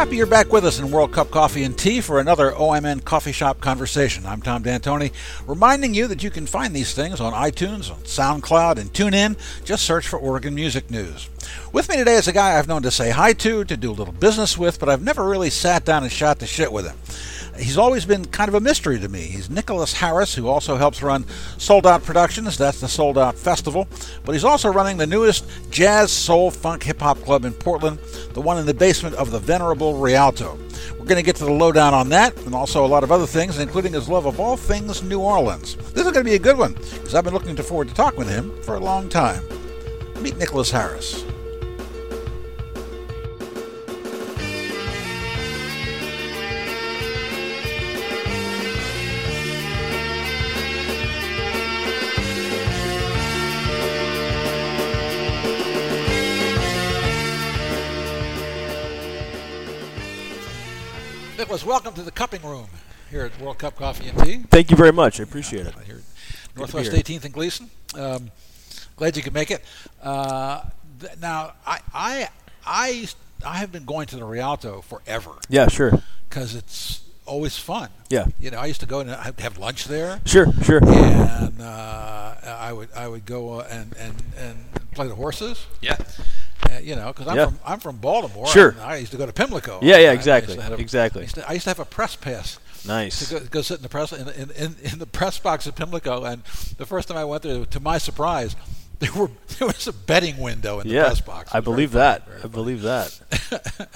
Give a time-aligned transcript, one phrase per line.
[0.00, 3.32] Happy you're back with us in World Cup Coffee and Tea for another OMN Coffee
[3.32, 4.24] Shop conversation.
[4.24, 5.12] I'm Tom D'Antoni,
[5.46, 9.36] reminding you that you can find these things on iTunes, on SoundCloud, and TuneIn.
[9.62, 11.28] Just search for Oregon Music News.
[11.72, 13.92] With me today is a guy I've known to say hi to, to do a
[13.92, 16.96] little business with, but I've never really sat down and shot the shit with him
[17.60, 19.20] he's always been kind of a mystery to me.
[19.20, 21.24] He's Nicholas Harris, who also helps run
[21.58, 22.56] Sold Out Productions.
[22.56, 23.88] That's the Sold Out Festival.
[24.24, 27.98] But he's also running the newest jazz, soul, funk, hip hop club in Portland,
[28.32, 30.58] the one in the basement of the venerable Rialto.
[30.92, 33.26] We're going to get to the lowdown on that and also a lot of other
[33.26, 35.76] things, including his love of all things New Orleans.
[35.76, 38.18] This is going to be a good one because I've been looking forward to talking
[38.18, 39.42] with him for a long time.
[40.20, 41.24] Meet Nicholas Harris.
[61.50, 62.68] Nicholas, welcome to the cupping room
[63.10, 64.36] here at World Cup Coffee and Tea.
[64.52, 65.18] Thank you very much.
[65.18, 65.74] I appreciate it.
[65.84, 66.00] Here
[66.54, 67.68] Northwest 18th and Gleason.
[67.96, 68.30] Um,
[68.94, 69.64] glad you could make it.
[70.00, 70.62] Uh,
[71.00, 72.28] th- now, I, I,
[72.64, 73.08] I,
[73.44, 75.32] I have been going to the Rialto forever.
[75.48, 76.00] Yeah, sure.
[76.28, 77.88] Because it's always fun.
[78.10, 78.26] Yeah.
[78.38, 80.20] You know, I used to go and have lunch there.
[80.26, 80.78] Sure, sure.
[80.84, 84.56] And uh, I would I would go uh, and, and and
[84.92, 85.66] play the horses.
[85.80, 85.96] Yeah.
[86.70, 87.46] Uh, you know, because I'm Yeah.
[87.46, 88.46] from I'm from Baltimore.
[88.46, 88.76] Sure.
[88.80, 89.78] I used to go to Pimlico.
[89.82, 91.20] Yeah, yeah, I- I exactly, have a- exactly.
[91.20, 93.28] I used, to, I used to have a press pass Nice.
[93.28, 95.74] to go, go sit in the press in, in, in, in the press box at
[95.76, 96.24] Pimlico.
[96.24, 96.42] And
[96.78, 98.54] the first time I went there, to my surprise,
[99.00, 101.54] there were there was a betting window in the yeah, press box.
[101.54, 102.44] I believe funny, that.
[102.44, 103.20] I believe that.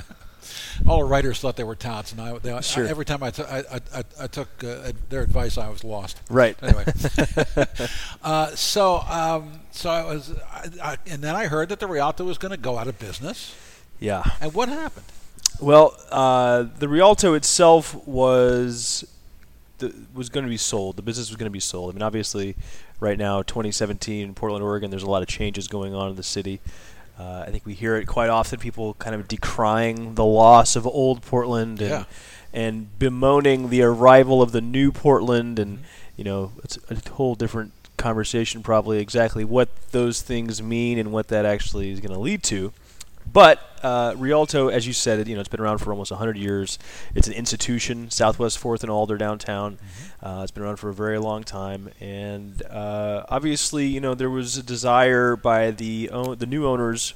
[0.86, 3.42] All the writers thought they were touts, and I, they, I- every time I, t-
[3.42, 6.20] I, I, I, I took uh, their advice, I was lost.
[6.30, 6.56] Right.
[6.62, 6.84] Anyway,
[8.22, 12.25] uh, so um, so I was, I, I, and then I heard that the Rialto
[12.25, 13.55] was going to go out of business.
[14.00, 14.22] Yeah.
[14.41, 15.06] And what happened?
[15.61, 19.05] Well, uh, the Rialto itself was
[19.79, 20.96] the, was going to be sold.
[20.96, 21.91] The business was going to be sold.
[21.91, 22.56] I mean, obviously,
[23.01, 26.61] right now, 2017 Portland, Oregon, there's a lot of changes going on in the city.
[27.19, 28.58] Uh, I think we hear it quite often.
[28.58, 32.05] People kind of decrying the loss of old Portland and Yeah.
[32.52, 35.80] and bemoaning the arrival of the new Portland, and
[36.17, 41.29] you know, it's a whole different conversation probably exactly what those things mean and what
[41.29, 42.73] that actually is going to lead to.
[43.33, 46.36] But uh, Rialto, as you said, it you know it's been around for almost 100
[46.36, 46.79] years.
[47.14, 49.79] It's an institution, Southwest Fourth and Alder downtown.
[50.23, 54.30] Uh, it's been around for a very long time, and uh, obviously, you know there
[54.30, 57.12] was a desire by the own, the new owners,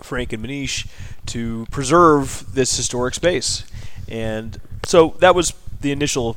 [0.00, 0.86] Frank and Manish,
[1.26, 3.64] to preserve this historic space,
[4.08, 6.36] and so that was the initial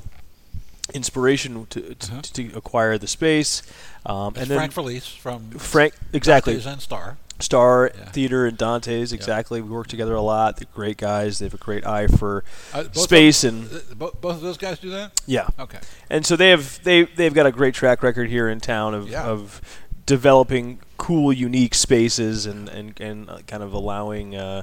[0.94, 2.22] inspiration to to, Uh-huh.
[2.34, 3.62] to acquire the space.
[4.06, 7.18] Um, and then Frank Faillace from Frank exactly and Star.
[7.40, 8.06] Star Yeah.
[8.12, 9.62] Theater and Dante's exactly.
[9.62, 10.58] We work together a lot.
[10.58, 11.40] They're great guys.
[11.40, 14.80] They have a great eye for Uh, space of, and uh, both of those guys
[14.80, 15.12] do that.
[15.26, 15.48] yeah.
[15.60, 15.80] Okay.
[16.10, 19.10] And so they have they they've got a great track record here in town of
[19.10, 19.24] Yeah.
[19.26, 19.62] of
[20.06, 24.62] developing cool, unique spaces and and and uh, kind of allowing uh,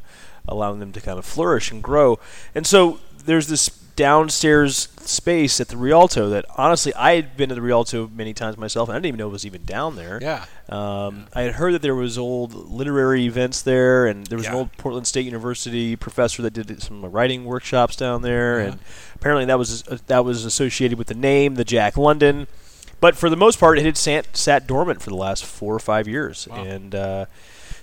[0.49, 2.19] allowing them to kind of flourish and grow.
[2.55, 7.55] And so there's this downstairs space at the Rialto that honestly I had been to
[7.55, 10.19] the Rialto many times myself and I didn't even know it was even down there.
[10.23, 10.45] Yeah.
[10.69, 14.55] Um, I had heard that there was old literary events there, and there was an
[14.55, 18.67] old Portland State University professor that did some writing workshops down there, Yeah.
[18.71, 18.79] and
[19.15, 22.47] apparently that was uh, that was associated with the name, the Jack London.
[23.01, 25.79] But for the most part, it had sat, sat dormant for the last four or
[25.81, 26.63] five years, Wow.
[26.63, 27.27] and uh,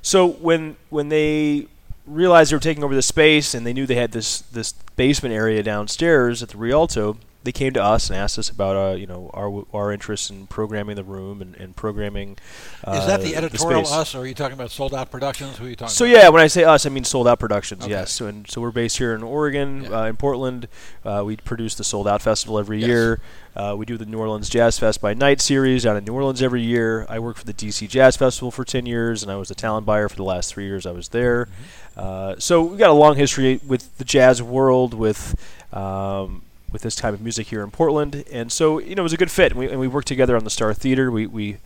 [0.02, 1.68] so when when they
[2.10, 5.34] realized they were taking over the space and they knew they had this this basement
[5.34, 9.08] area downstairs at the Rialto, they came to us and asked us about uh, you
[9.08, 12.38] know our our interest in programming the room and, and programming.
[12.84, 13.96] Uh, Is that the editorial space.
[13.98, 15.58] us, or are you talking about Sold Out Productions?
[15.58, 16.16] Who are you talking So about?
[16.18, 17.84] yeah, when I say us, I mean Sold Out Productions.
[17.84, 17.92] Okay.
[17.92, 20.02] Yes, so, and so we're based here in Oregon, Yeah.
[20.02, 20.68] uh, in Portland.
[21.06, 22.88] Uh, we produce the Sold Out Festival every Yes.
[22.88, 23.20] year.
[23.56, 26.42] Uh, we do the New Orleans Jazz Fest by Night series down in New Orleans
[26.42, 27.06] every year.
[27.10, 29.86] I worked for the DC Jazz Festival for ten years, and I was the talent
[29.86, 31.46] buyer for the last three years I was there.
[31.46, 32.00] Mm-hmm.
[32.00, 35.36] Uh, so we've got a long history with the jazz world, with
[35.74, 39.14] um, with this type of music here in Portland, and so you know it was
[39.14, 39.52] a good fit.
[39.52, 41.12] And we, and we worked together on the Star Theater.
[41.12, 41.58] We we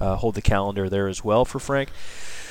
[0.00, 1.90] uh, hold the calendar there as well for Frank.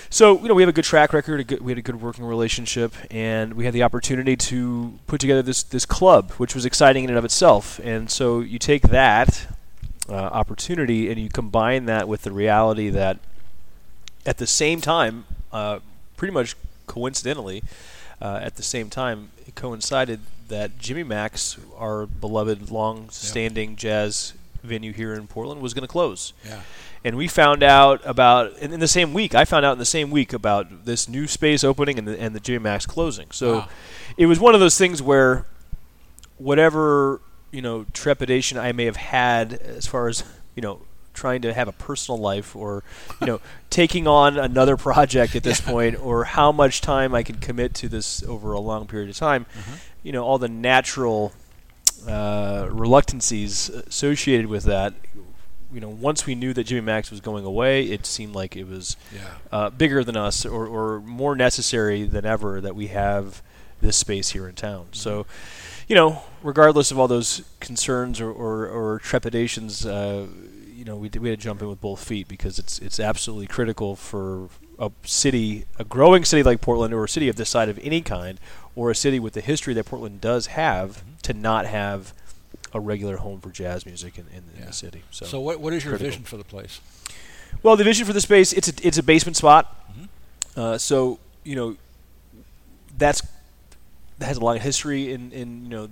[0.09, 1.45] So you know we have a good track record.
[1.47, 5.41] Good, we had a good working relationship, and we had the opportunity to put together
[5.41, 7.79] this this club, which was exciting in and of itself.
[7.83, 9.47] And so you take that
[10.09, 13.19] uh, opportunity and you combine that with the reality that
[14.25, 15.79] at the same time, uh,
[16.17, 16.55] pretty much
[16.87, 17.63] coincidentally,
[18.21, 20.19] uh, at the same time, it coincided
[20.51, 24.33] that Jimmy Mak's, our beloved, long-standing jazz
[24.63, 26.33] venue here in Portland was going to close.
[26.45, 26.61] Yeah.
[27.03, 29.33] And we found out about in, in the same week.
[29.33, 32.35] I found out in the same week about this new space opening and the and
[32.35, 33.31] the J Max closing.
[33.31, 33.69] So Wow.
[34.17, 35.47] it was one of those things where
[36.37, 37.21] whatever
[37.51, 40.23] you know trepidation I may have had as far as
[40.55, 40.81] you know
[41.13, 42.83] trying to have a personal life or
[43.19, 47.35] you know taking on another project at this point or how much time I can
[47.37, 49.45] commit to this over a long period of time
[50.03, 51.33] you know all the natural
[52.07, 54.93] uh, reluctancies associated with that
[55.73, 58.67] you know once we knew that Jimmy Mak's was going away it seemed like it
[58.67, 59.19] was Yeah.
[59.51, 63.41] uh, bigger than us or, or more necessary than ever that we have
[63.81, 64.85] this space here in town.
[64.91, 65.25] So,
[65.87, 70.27] you know, regardless of all those concerns or, or, or trepidations, uh,
[70.81, 72.99] you know, we, did, we had to jump in with both feet because it's it's
[72.99, 74.49] absolutely critical for
[74.79, 78.01] a city, a growing city like Portland, or a city of this side of any
[78.01, 78.39] kind,
[78.75, 82.13] or a city with the history that Portland does have, to not have
[82.73, 85.03] a regular home for jazz music in, in, in the city.
[85.11, 86.09] So, So, what, what is your critical.
[86.09, 86.81] vision for the place?
[87.61, 89.63] well, the vision for the space it's a it's a basement spot.
[89.93, 90.07] Mhm.
[90.57, 91.77] Uh, so you know
[92.97, 93.21] that's
[94.17, 95.89] that has a long history in in you know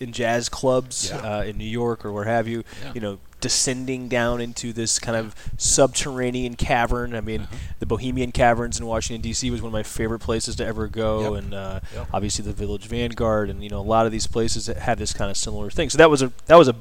[0.00, 1.38] in jazz clubs Yeah.
[1.38, 2.64] uh, in New York or where have you.
[2.82, 2.92] Yeah.
[2.94, 7.14] You know, descending down into this kind of subterranean cavern.
[7.14, 7.56] I mean, Uh-huh.
[7.78, 9.50] the Bohemian Caverns in Washington D.C.
[9.50, 11.42] was one of my favorite places to ever go, Yep.
[11.44, 12.06] and uh, Yep.
[12.14, 15.12] obviously the Village Vanguard, and you know a lot of these places that have this
[15.12, 15.90] kind of similar thing.
[15.90, 16.74] So that was a that was a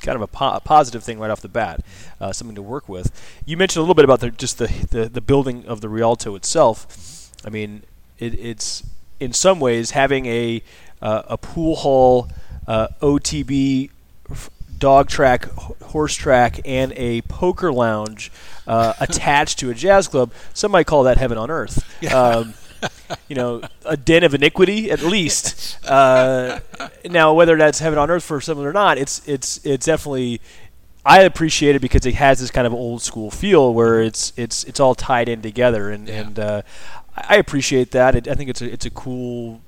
[0.00, 1.84] kind of a, po- a positive thing right off the bat,
[2.20, 3.10] uh, something to work with.
[3.44, 6.34] You mentioned a little bit about the, just the, the the building of the Rialto
[6.34, 7.30] itself.
[7.44, 7.82] I mean,
[8.18, 8.82] it, it's
[9.20, 10.62] in some ways having a
[11.00, 12.28] uh, a pool hall,
[12.68, 13.90] uh, OTB,
[14.78, 15.46] dog track,
[15.82, 18.30] horse track, and a poker lounge
[18.68, 20.30] uh, attached to a jazz club.
[20.54, 21.82] Some might call that heaven on earth.
[22.14, 22.54] Um,
[23.28, 25.78] you know, a den of iniquity at least.
[25.88, 26.60] Uh,
[27.10, 30.40] now, whether that's heaven on earth for someone or not, it's it's it's definitely.
[31.06, 34.62] I appreciate it because it has this kind of old school feel where it's it's
[34.64, 36.14] it's all tied in together, and Yeah.
[36.20, 36.62] and uh,
[37.16, 38.14] I appreciate that.
[38.14, 39.60] It, I think it's a it's a cool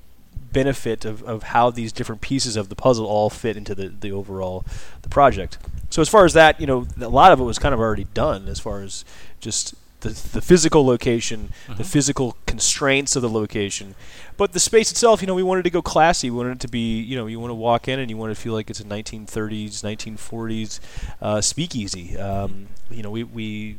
[0.53, 4.11] benefit of, of how these different pieces of the puzzle all fit into the, the
[4.11, 4.65] overall
[5.01, 5.57] the project.
[5.89, 8.05] So as far as that, you know, a lot of it was kind of already
[8.13, 9.03] done as far as
[9.39, 13.95] just the, the physical location, the physical constraints of the location.
[14.37, 16.29] But the space itself, you know, we wanted to go classy.
[16.29, 18.33] We wanted it to be, you know, you want to walk in and you want
[18.35, 20.79] to feel like it's a 1930s, 1940s
[21.21, 22.17] uh, speakeasy.
[22.17, 23.77] Um, you know, we, we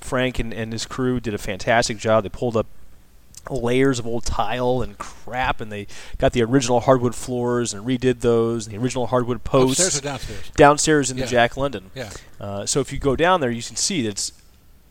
[0.00, 2.24] Frank and, and his crew did a fantastic job.
[2.24, 2.66] They pulled up
[3.50, 5.86] layers of old tile and crap, and they
[6.18, 10.02] got the original hardwood floors and redid those, and the original hardwood posts Upstairs or
[10.02, 10.50] downstairs?
[10.56, 11.24] downstairs in Yeah.
[11.24, 11.90] the Jack London.
[11.94, 12.10] Yeah.
[12.40, 14.32] Uh, so if you go down there, you can see that it's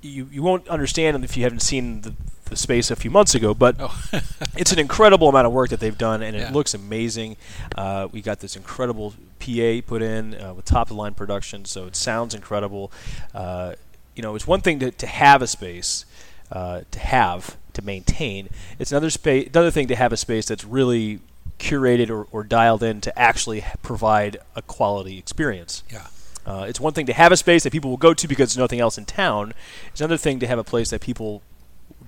[0.01, 2.13] you, you won't understand if you haven't seen the,
[2.49, 4.03] the space a few months ago, but Oh.
[4.57, 6.49] it's an incredible amount of work that they've done, and Yeah.
[6.49, 7.37] it looks amazing.
[7.77, 11.63] Uh, we got this incredible PA put in uh, with top of the line production,
[11.63, 12.91] so it sounds incredible.
[13.33, 13.75] Uh,
[14.13, 16.05] you know, it's one thing to, to have a space,
[16.51, 18.49] uh, to have, to maintain.
[18.79, 21.19] It's another space, another thing to have a space that's really
[21.59, 25.83] curated or, or dialed in to actually provide a quality experience.
[25.91, 26.07] yeah.
[26.45, 28.61] Uh, it's one thing to have a space that people will go to because there's
[28.61, 29.53] nothing else in town.
[29.91, 31.41] It's another thing to have a place that people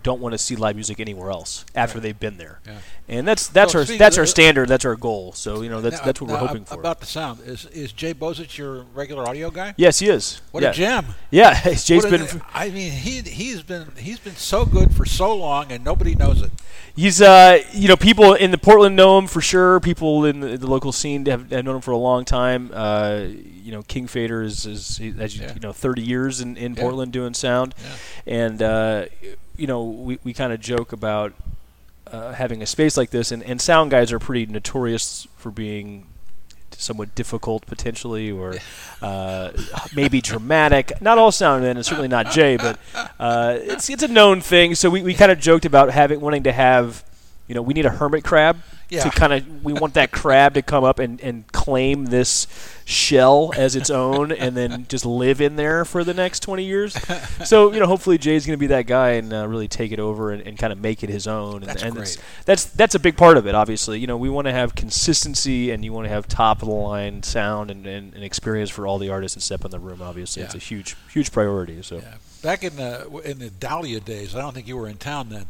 [0.05, 2.03] don't want to see live music anywhere else after Right.
[2.03, 2.59] they've been there.
[2.65, 2.77] Yeah.
[3.07, 4.69] And that's that's So our that's our standard.
[4.69, 5.33] That's our goal.
[5.33, 6.79] So you know that's Now- that's what we're hoping ab- for.
[6.79, 9.73] About the sound, is is Jay Bozich your regular audio guy?
[9.77, 10.41] yes, he is.
[10.51, 10.69] What yeah.
[10.69, 11.05] a gem!
[11.31, 15.05] Yeah, Jay's What been f- I mean, he he's been he's been so good for
[15.05, 16.51] so long, and nobody knows it.
[16.95, 19.79] he's uh you know people in the Portland know him for sure.
[19.79, 22.71] People in the, the local scene have, have known him for a long time.
[22.73, 23.21] Uh,
[23.65, 25.53] you know, King Fader is is as you, Yeah.
[25.53, 26.75] you know 30 years in, in.
[26.75, 27.73] Portland doing sound.
[28.27, 29.05] And uh,
[29.57, 31.33] you know we, we kind of joke about
[32.07, 36.07] uh, having a space like this and, and sound guys are pretty notorious for being
[36.71, 38.53] somewhat difficult potentially or
[39.01, 39.51] uh,
[39.95, 41.01] maybe dramatic.
[41.01, 42.79] Not all sound men and certainly not jay but
[43.19, 44.75] uh, it's, it's a known thing.
[44.75, 47.03] So we, we kind of joked about having wanting to have
[47.47, 48.57] you know we need a hermit crab
[48.89, 49.03] Yeah.
[49.03, 52.45] to kind of we want that crab to come up and, and claim this
[52.85, 56.93] shell as its own and then just live in there for the next 20 years
[57.45, 59.99] so you know hopefully jay's going to be that guy and uh, really take it
[59.99, 62.21] over and, and kind of make it his own and, That's and great.
[62.45, 65.71] that's that's a big part of it obviously you know we want to have consistency
[65.71, 68.85] and you want to have top of the line sound and, and, and experience for
[68.85, 71.95] all the artists that step in the room obviously it's a huge huge priority so
[71.97, 72.15] Yeah.
[72.43, 75.47] Back in the in the Dahlia days, I don't think you were in town then,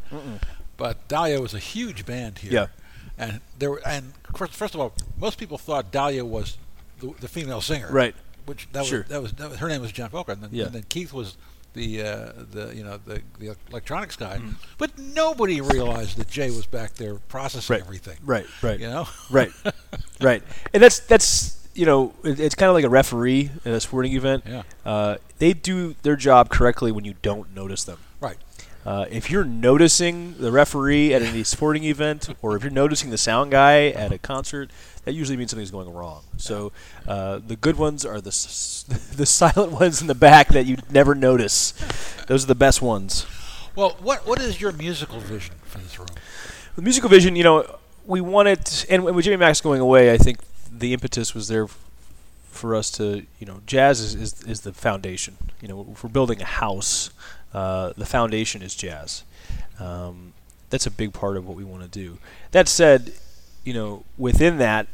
[0.77, 2.51] but Dahlia was a huge band here.
[2.54, 2.68] Yeah.
[3.17, 6.57] And there were, and first, first of all, most people thought Dahlia was
[7.00, 7.88] the, the female singer.
[7.91, 9.00] right Which that Sure.
[9.00, 10.65] was that was, that was her name was Jen Felker, and then, Yeah.
[10.65, 11.38] and then Keith was
[11.74, 14.38] the uh, the you know the the electronics guy.
[14.38, 14.51] Mm-hmm.
[14.77, 17.81] But nobody realized that Jay was back there processing Right.
[17.81, 18.17] everything.
[18.24, 19.07] right right You know.
[19.29, 19.51] right
[20.22, 20.41] right
[20.74, 24.13] and that's that's you know, it, it's kind of like a referee in a sporting
[24.13, 24.45] event.
[24.48, 24.63] Yeah.
[24.86, 27.98] Uh, they do their job correctly when you don't notice them.
[28.22, 28.38] Right.
[28.86, 33.18] Uh, if you're noticing the referee at any sporting event, or if you're noticing the
[33.18, 34.70] sound guy at a concert,
[35.06, 36.24] that usually means something's going wrong.
[36.38, 36.72] So
[37.08, 40.77] uh, the good ones are the s- the silent ones in the back that you
[40.92, 41.72] never notice.
[42.27, 43.25] Those are the best ones.
[43.75, 46.08] Well, what what is your musical vision for this room?
[46.75, 50.39] The musical vision, you know, we wanted, and with Jimmy Mak's going away, I think
[50.72, 51.68] the impetus was there
[52.51, 55.38] for us to, you know, jazz is, is, is the foundation.
[55.62, 57.10] You know, if we're building a house,
[57.55, 59.24] uh, the foundation is jazz.
[59.79, 60.33] Um,
[60.69, 62.17] that's a big part of what we want to do.
[62.51, 63.13] That said,
[63.63, 64.88] you know, within that,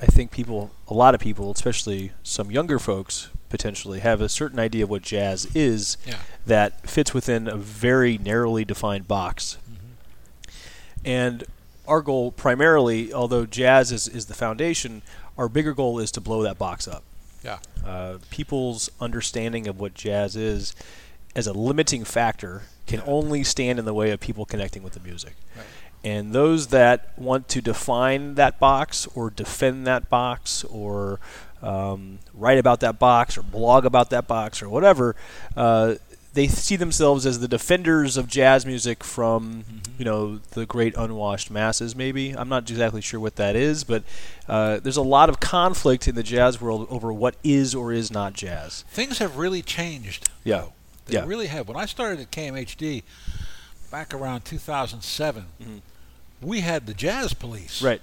[0.00, 4.58] I think people, a lot of people, especially some younger folks, potentially have a certain
[4.58, 6.18] idea of what jazz is Yeah.
[6.46, 9.58] that fits within a very narrowly defined box.
[11.04, 11.44] And
[11.86, 15.02] our goal primarily, although jazz is, is the foundation,
[15.36, 17.02] our bigger goal is to blow that box up.
[17.42, 17.58] Yeah.
[17.84, 20.74] Uh, people's understanding of what jazz is
[21.34, 25.00] as a limiting factor can only stand in the way of people connecting with the
[25.00, 25.34] music.
[25.56, 25.66] Right.
[26.04, 31.18] And those that want to define that box or defend that box or
[31.60, 35.16] um, write about that box or blog about that box or whatever,
[35.56, 35.96] uh,
[36.34, 39.64] they see themselves as the defenders of jazz music from
[39.98, 41.96] you know the great unwashed masses.
[41.96, 44.04] Maybe I'm not exactly sure what that is, but
[44.46, 48.12] uh, there's a lot of conflict in the jazz world over what is or is
[48.12, 48.84] not jazz.
[48.88, 50.30] Things have really changed.
[50.44, 50.58] Yeah.
[50.58, 50.72] though.
[51.08, 51.24] They Yeah.
[51.26, 51.66] really have.
[51.68, 53.02] When I started at KMHD
[53.90, 55.80] back around 2007, Mhm.
[56.40, 57.82] we had the jazz police.
[57.82, 58.00] Right.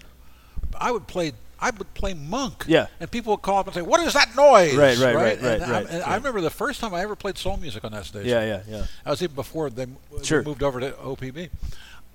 [0.80, 1.34] I would play.
[1.58, 2.66] I would play monk.
[2.68, 2.88] Yeah.
[3.00, 5.44] And people would call up and say, "What is that noise?" Right, right, right, And
[5.48, 7.94] right, I, right, and I remember the first time I ever played soul music on
[7.94, 8.30] that station.
[8.30, 8.44] Yeah.
[8.44, 8.62] Yeah.
[8.68, 8.86] Yeah.
[9.06, 10.44] I was even before they m- Sure.
[10.44, 11.50] moved over to OPB.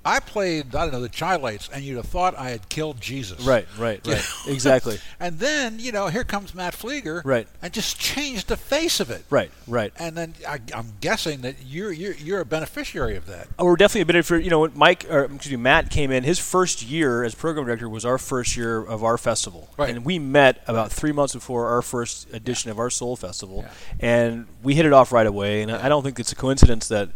[0.04, 3.40] I played, I don't know, the Chi-Lites, and you'd have thought I had killed Jesus.
[3.42, 3.66] Right.
[3.78, 4.00] Right.
[4.06, 4.24] Right.
[4.46, 4.98] exactly.
[5.20, 7.20] And then, you know, here comes Matt Fleeger.
[7.24, 7.46] Right.
[7.60, 9.22] And just changed the face of it.
[9.28, 9.50] Right.
[9.68, 9.92] Right.
[9.98, 13.48] And then I, I'm guessing that you're, you're you're a beneficiary of that.
[13.58, 14.44] Oh, we're definitely a beneficiary.
[14.44, 16.24] you know Mike or excuse me Matt came in.
[16.24, 19.90] His first year as program director was our first year of our festival, Right.
[19.90, 23.72] and we met about three months before our first edition of our Soul Festival, Yeah.
[24.00, 25.60] and we hit it off right away.
[25.62, 27.10] And I I don't think it's a coincidence that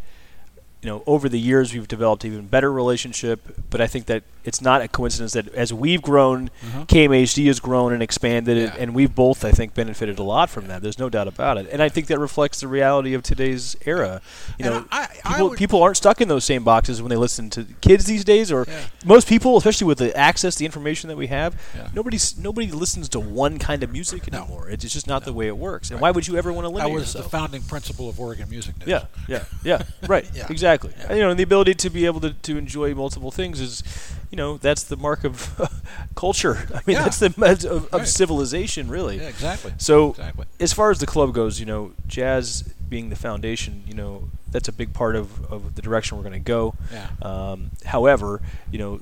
[0.85, 3.41] you know over the years we've developed even better relationship.
[3.71, 6.87] But I think that it's not a coincidence that as we've grown, Mhm.
[6.89, 8.75] KMHD has grown and expanded, Yeah.
[8.79, 10.83] and we've both I think benefited a lot from that.
[10.83, 14.21] There's no doubt about it, and I think that reflects the reality of today's era.
[14.59, 17.11] You And know, I- I people would- people aren't stuck in those same boxes when
[17.11, 18.75] they listen to kids these days, or Yeah.
[19.05, 21.55] most people, especially with the access, the information that we have.
[21.75, 21.89] Yeah.
[21.95, 24.39] Nobody's nobody listens to one kind of music No.
[24.43, 24.69] anymore.
[24.69, 25.91] It's just not the way it works.
[25.91, 27.25] And why would you ever want to limit I was yourself?
[27.25, 28.89] the founding principle of Oregon Music News.
[28.89, 29.83] Yeah, yeah, yeah.
[30.07, 30.27] Right.
[30.51, 30.93] Exactly.
[31.11, 33.83] You know, and the ability to be able to, to enjoy multiple things is,
[34.31, 35.55] you know, that's the mark of
[36.15, 36.67] culture.
[36.75, 37.05] I mean, Yeah.
[37.05, 37.27] that's the
[37.65, 38.09] of, of Right.
[38.09, 39.17] civilization, really.
[39.19, 39.73] Yeah, exactly.
[39.79, 40.47] So, Exactly.
[40.61, 44.69] as far as the club goes, you know, jazz being the foundation, you know, that's
[44.69, 46.75] a big part of, of the direction we're going to go.
[46.93, 47.09] Yeah.
[47.23, 48.41] Um, however,
[48.71, 49.01] you know,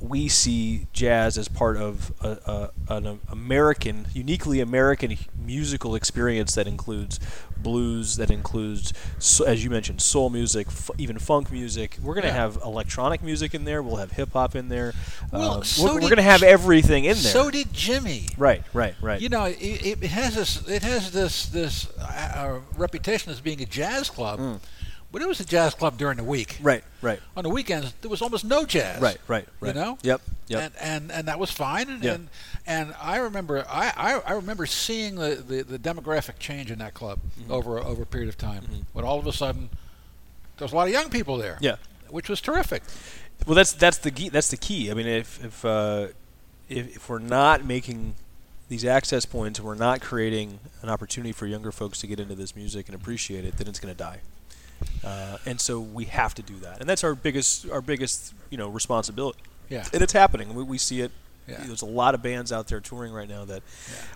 [0.00, 6.66] we see jazz as part of a, a, an American, uniquely American musical experience that
[6.66, 7.20] includes
[7.58, 8.94] blues, that includes,
[9.46, 11.98] as you mentioned, soul music, f- even funk music.
[12.02, 12.34] We're going to Yeah.
[12.34, 13.82] have electronic music in there.
[13.82, 14.94] We'll have hip hop in there.
[15.30, 17.32] Well, Um, so we're we're going to have everything in there.
[17.32, 18.28] So did Jimmy.
[18.38, 19.20] right, right, right.
[19.20, 22.02] You know, it, it has this it has this this uh,
[22.34, 24.60] uh, reputation as being a jazz club, Mm.
[25.12, 26.58] But it was a jazz club during the week.
[26.62, 29.00] right, right, On the weekends, there was almost no jazz.
[29.00, 29.74] right, right, right.
[29.74, 29.98] You know.
[30.02, 30.60] Yep, yep.
[30.60, 31.88] And, and and that was fine.
[31.90, 32.14] And Yeah.
[32.14, 32.28] and,
[32.66, 36.94] and I remember I, I, I remember seeing the, the, the demographic change in that
[36.94, 37.52] club Mm-hmm.
[37.52, 38.64] over a- over a period of time.
[38.92, 39.70] When all of a sudden
[40.58, 41.58] there was a lot of young people there.
[41.60, 41.76] Yeah.
[42.08, 42.82] Which was terrific.
[43.46, 44.28] Well, that's that's the key.
[44.28, 44.90] That's the key.
[44.90, 46.08] I mean, if if uh,
[46.68, 48.14] if, if we're not making
[48.68, 52.34] these access points, and we're not creating an opportunity for younger folks to get into
[52.36, 54.18] this music and appreciate it, then it's going to die.
[55.04, 58.58] Uh, and so we have to do that, and that's our biggest our biggest you
[58.58, 59.40] know responsibility.
[59.68, 59.86] Yeah.
[59.92, 60.54] And it's happening.
[60.54, 61.10] We, we see it.
[61.48, 61.56] Yeah.
[61.64, 63.62] There's a lot of bands out there touring right now that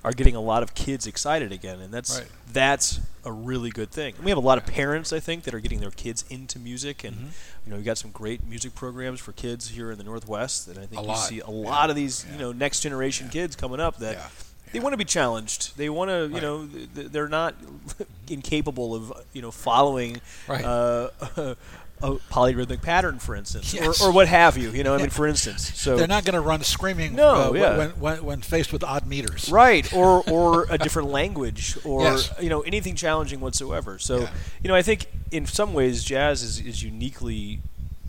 [0.05, 2.29] are getting a lot of kids excited again, and that's Right.
[2.53, 4.15] that's a really good thing.
[4.23, 7.03] We have a lot of parents, I think, that are getting their kids into music,
[7.03, 7.27] and Mm-hmm.
[7.67, 10.79] you know, we got some great music programs for kids here in the Northwest, and
[10.79, 11.17] I think A you lot.
[11.29, 11.69] see a Yeah.
[11.71, 12.33] lot of these, Yeah.
[12.35, 14.31] you know, next generation kids coming up that.
[14.75, 15.77] They want to be challenged.
[15.79, 16.43] They want to, you Right.
[16.43, 17.55] know, they're not
[18.29, 20.65] incapable of, you know, following Right.
[20.65, 21.09] uh,
[22.03, 24.03] a polyrhythmic pattern, for instance, Yes.
[24.03, 24.71] or, or what have you.
[24.71, 25.73] You know, I mean, for instance.
[25.75, 27.79] So They're not going to run screaming No, uh, when- yeah.
[27.79, 29.49] when, when, when faced with odd meters.
[29.51, 32.31] right or or a different language or Yes.
[32.43, 34.31] you know anything challenging whatsoever so Yeah.
[34.63, 37.61] you know i think in some ways jazz is, is uniquely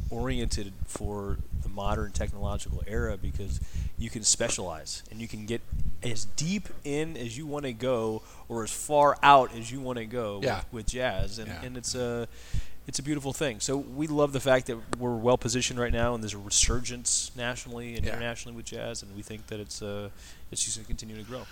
[0.10, 3.60] oriented for the modern technological era because
[3.98, 5.62] you can specialize and you can get
[6.04, 9.98] as deep in as you want to go or as far out as you want
[9.98, 10.58] to go Yeah.
[10.58, 11.62] with, with jazz and, Yeah.
[11.64, 12.28] and it's a
[12.88, 13.60] it's a beautiful thing.
[13.62, 17.32] So we love the fact that we're well positioned right now, and there's a resurgence
[17.36, 18.12] nationally and Yeah.
[18.12, 20.10] internationally with jazz, and we think that it's uh,
[20.52, 21.48] it's just going to continue to grow.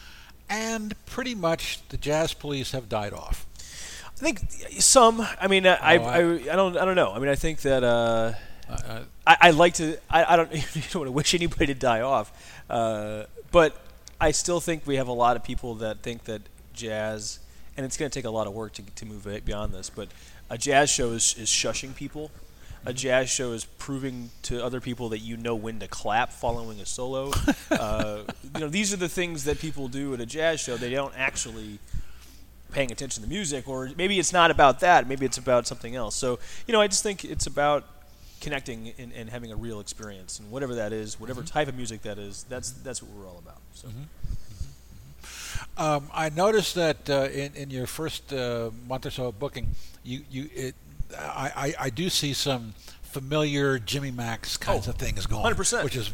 [0.48, 3.48] And pretty much the jazz police have died off.
[4.22, 4.40] I think
[4.80, 5.26] some.
[5.42, 7.12] I mean, I, I, Oh, I, I don't I don't know.
[7.12, 8.34] I mean, I think that uh,
[8.70, 9.98] Uh, uh, I, I like to.
[10.10, 10.52] I, I don't.
[10.76, 12.32] You don't want to wish anybody to die off,
[12.70, 13.76] uh, but
[14.22, 16.42] I still think we have a lot of people that think that
[16.74, 17.40] jazz,
[17.76, 19.90] and it's going to take a lot of work to to move it beyond this.
[19.90, 20.10] But
[20.50, 22.32] a jazz show is, is shushing people.
[22.86, 26.80] A jazz show is proving to other people that you know when to clap following
[26.82, 27.32] a solo.
[27.72, 30.76] uh, you know, these are the things that people do at a jazz show.
[30.76, 31.80] They don't actually
[32.74, 35.08] paying attention to the music, or maybe it's not about that.
[35.08, 36.16] Maybe it's about something else.
[36.16, 37.86] So, you know, I just think it's about
[38.42, 42.02] connecting and, and having a real experience, and whatever that is, whatever type of music
[42.02, 43.62] that is, that's that's what we're all about.
[43.74, 43.88] So,
[45.78, 49.70] Um, I noticed that uh, in in your first uh, month or so of booking,
[50.04, 50.76] you you it,
[51.18, 55.84] I, I I do see some familiar Jimmy Mak's kinds Oh, of things going, 100%.
[55.84, 56.12] which is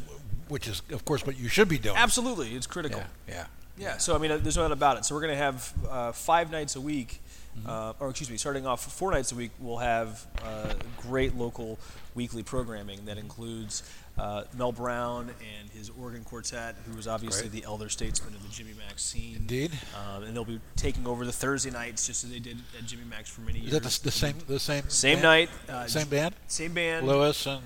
[0.47, 1.97] which is of course what you should be doing.
[1.97, 3.01] absolutely, it's critical.
[3.27, 3.45] Yeah, yeah.
[3.79, 5.05] Yeah, so I mean, uh, there's no doubt about it.
[5.05, 7.21] So we're going to have uh, five nights a week,
[7.57, 7.67] Mm-hmm.
[7.67, 9.49] uh, or excuse me, starting off four nights a week.
[9.59, 11.79] We'll have uh, great local
[12.13, 13.81] weekly programming that includes
[14.19, 17.63] uh, Mel Brown and his organ quartet, who was obviously Great.
[17.63, 19.35] the elder statesman of the Jimmy Mak's scene.
[19.37, 19.71] Indeed.
[19.97, 23.03] Um, and they'll be taking over the Thursday nights, just as they did at Jimmy
[23.09, 23.73] Mak's for many years.
[23.73, 25.23] Is that the, the same the same Same band?
[25.23, 26.35] night, uh, same band?
[26.47, 27.07] Same band.
[27.07, 27.63] Lewis and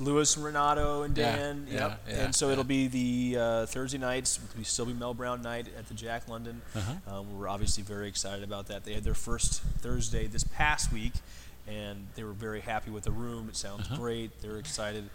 [0.00, 1.66] Lewis and Renato and Dan.
[1.68, 2.00] yeah, yep.
[2.08, 2.52] yeah, and so yeah.
[2.52, 4.38] it'll be the uh, Thursday nights.
[4.42, 6.62] It'll be still be Mel Brown night at the Jack London.
[6.74, 7.18] Uh-huh.
[7.20, 8.84] Um, we're obviously very excited about that.
[8.84, 11.12] They had their first Thursday this past week,
[11.66, 13.48] and they were very happy with the room.
[13.48, 13.96] It sounds Uh-huh.
[13.96, 14.40] great.
[14.40, 15.08] They're excited.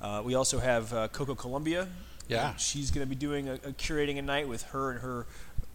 [0.00, 1.88] Uh, we also have uh, Coco Columbia.
[2.28, 2.54] Yeah.
[2.56, 5.26] She's going to be doing a, a curating a night with her and her.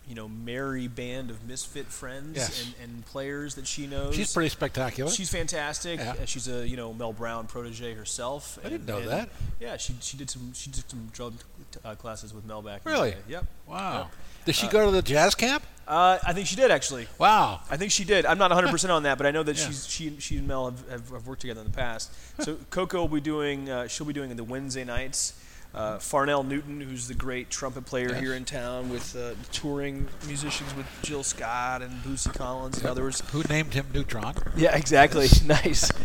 [0.08, 2.66] You know, merry band of misfit friends Yes.
[2.82, 4.16] and, and players that she knows.
[4.16, 5.12] she's pretty spectacular.
[5.12, 6.00] She's fantastic.
[6.00, 6.12] Yeah.
[6.22, 8.58] Uh, She's a you know Mel Brown protege herself.
[8.64, 9.30] I didn't know and, that.
[9.60, 11.38] Yeah, she she did some she took some drum
[11.84, 12.82] uh, classes with Mel back.
[12.86, 13.16] Really?
[13.28, 13.46] Yep.
[13.68, 14.10] wow.
[14.46, 15.62] Did she go to the jazz camp?
[15.86, 17.08] Uh, I think she did actually.
[17.18, 17.60] Wow.
[17.70, 18.26] I think she did.
[18.26, 19.66] I'm not 100 percent on that, but I know that Yeah.
[19.68, 22.14] she's she she and Mel have, have, have worked together in the past.
[22.40, 25.34] So Coco will be doing uh, she'll be doing the Wednesday nights.
[25.76, 28.20] Uh, Farnell Newton, who's the great trumpet player Yes.
[28.20, 33.22] here in town, with uh, touring musicians with Jill Scott and Bootsy Collins and others.
[33.32, 34.34] Who named him Neutron?
[34.56, 35.28] Yeah, exactly.
[35.46, 35.92] nice.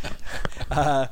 [0.70, 1.06] Uh,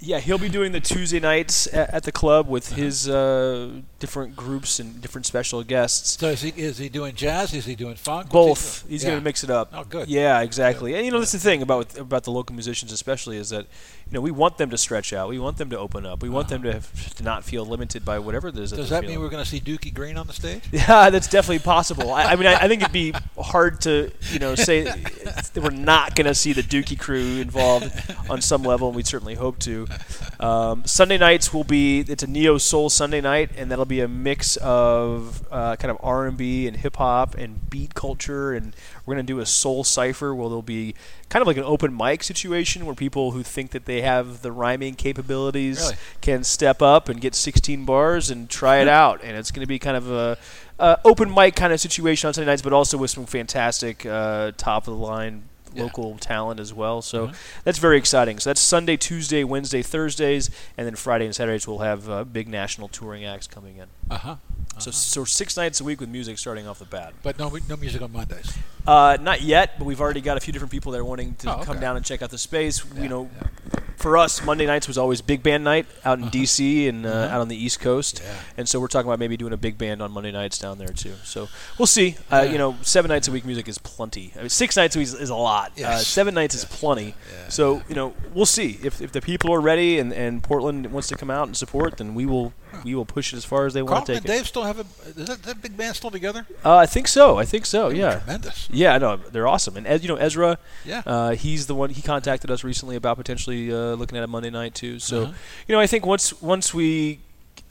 [0.00, 2.82] yeah, he'll be doing the Tuesday nights at, at the club with Uh-huh.
[2.82, 6.18] his uh, different groups and different special guests.
[6.20, 7.54] So is he is he doing jazz?
[7.54, 8.32] Is he doing funk?
[8.32, 8.80] What's he Both.
[8.82, 8.90] doing?
[8.92, 9.10] He's Yeah.
[9.10, 9.70] going to mix it up.
[9.72, 10.08] Oh, good.
[10.08, 10.94] Yeah, exactly.
[10.94, 13.66] And you know, that's the thing about about the local musicians, especially, is that
[14.06, 15.28] you know we want them to stretch out.
[15.30, 16.22] We want them to open up.
[16.22, 18.70] We want them to, have, to not feel limited by whatever it is.
[18.70, 18.82] That Uh-huh.
[18.82, 19.22] Does that mean feeling.
[19.24, 20.62] we're going to see Dookie Green on the stage?
[20.72, 22.12] Yeah, that's definitely possible.
[22.12, 25.70] I, I mean, I, I think it'd be hard to, you know, say that we're
[25.70, 27.90] not going to see the Dookie crew involved
[28.28, 29.85] on some level, and we certainly hope to.
[30.38, 34.08] Um, Sunday nights will be it's a neo soul Sunday night, and that'll be a
[34.08, 38.76] mix of uh, kind of R and B and hip hop and beat culture, and
[39.06, 40.94] we're going to do a soul cipher where there'll be
[41.30, 44.52] kind of like an open mic situation where people who think that they have the
[44.52, 45.94] rhyming capabilities Really?
[46.20, 49.66] can step up and get 16 bars and try it out, and it's going to
[49.66, 50.36] be kind of a,
[50.78, 54.52] a open mic kind of situation on Sunday nights, but also with some fantastic uh,
[54.58, 55.44] top of the line
[55.76, 55.82] Yeah.
[55.84, 57.02] local talent as well.
[57.02, 57.34] So Mhm.
[57.64, 58.38] that's very exciting.
[58.40, 62.48] So that's Sunday, Tuesday, Wednesday, Thursdays, and then Friday and Saturdays we'll have uh, big
[62.48, 63.86] national touring acts coming in.
[64.10, 64.36] Uh huh.
[64.78, 67.14] So so six nights a week with music starting off the bat.
[67.22, 68.52] But no no music on Mondays.
[68.86, 71.56] Uh, not yet, but we've already got a few different people that are wanting to
[71.58, 72.84] Oh, come down and check out the space.
[72.94, 73.80] Yeah, you know, yeah.
[73.96, 76.30] for us, Monday nights was always big band night out in Uh-huh.
[76.30, 76.86] D.C.
[76.86, 77.34] and uh, Uh-huh.
[77.34, 78.32] out on the East Coast, Yeah.
[78.58, 80.88] and so we're talking about maybe doing a big band on Monday nights down there
[80.88, 81.14] too.
[81.24, 82.16] So we'll see.
[82.30, 82.46] Uh.
[82.48, 84.32] You know, seven nights a week music is plenty.
[84.36, 85.65] I mean, six nights a week is, is a lot.
[85.68, 86.06] Uh, Yes.
[86.06, 87.14] seven nights is plenty.
[87.32, 90.90] Yeah, So you know, we'll see if, if the people are ready and, and Portland
[90.92, 92.52] wants to come out and support, then we will
[92.84, 94.36] we will push it as far as they want to and take it.
[94.36, 94.84] Dave still have a
[95.20, 96.46] is that, that big band still together?
[96.64, 97.38] Uh, I think so.
[97.38, 97.88] I think so.
[97.90, 98.18] They Yeah.
[98.18, 98.68] Tremendous.
[98.70, 101.02] Yeah, I know they're awesome, and Ez- you know Ezra, Yeah.
[101.06, 101.90] uh, he's the one.
[101.90, 104.98] He contacted us recently about potentially uh, looking at a Monday night too.
[104.98, 105.32] So, Uh-huh.
[105.66, 107.20] you know, I think once once we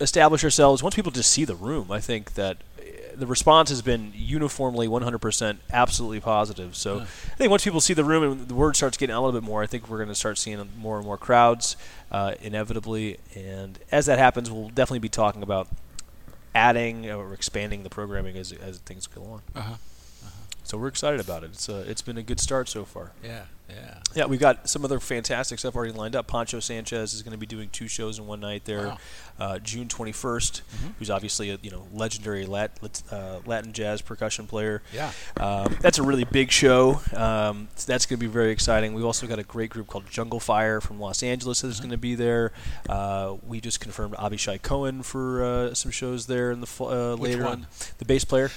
[0.01, 2.74] establish ourselves, once people just see the room, I think that uh,
[3.17, 6.75] the response has been uniformly 100% absolutely positive.
[6.75, 7.01] So, Yeah.
[7.03, 9.39] I think once people see the room and the word starts getting out a little
[9.39, 11.75] bit more, I think we're going to start seeing more and more crowds
[12.11, 13.17] uh, inevitably.
[13.35, 15.67] And as that happens, we'll definitely be talking about
[16.53, 19.41] adding or expanding the programming as as things go on.
[19.55, 19.73] Uh-huh.
[20.63, 21.51] So we're excited about it.
[21.51, 23.11] It's uh, it's been a good start so far.
[23.23, 23.43] Yeah.
[23.69, 23.99] Yeah.
[24.13, 26.25] Yeah, we've got some other fantastic stuff already lined up.
[26.27, 28.97] Poncho Sanchez is going to be doing two shows in one night there, Wow.
[29.39, 30.61] uh, June 21st.
[30.99, 32.79] Who's obviously a you know legendary Lat,
[33.11, 34.81] uh, Latin jazz percussion player.
[34.93, 35.11] Yeah.
[35.37, 37.01] Um, that's a really big show.
[37.13, 38.93] Um, so that's going to be very exciting.
[38.93, 41.97] We've also got a great group called Jungle Fire from Los Angeles that's going to
[41.97, 42.53] be there.
[42.87, 47.15] Uh, we just confirmed Avishai Cohen for uh, some shows there in the fall, uh,
[47.15, 47.51] later one?
[47.51, 47.67] on.
[47.97, 48.47] The bass player.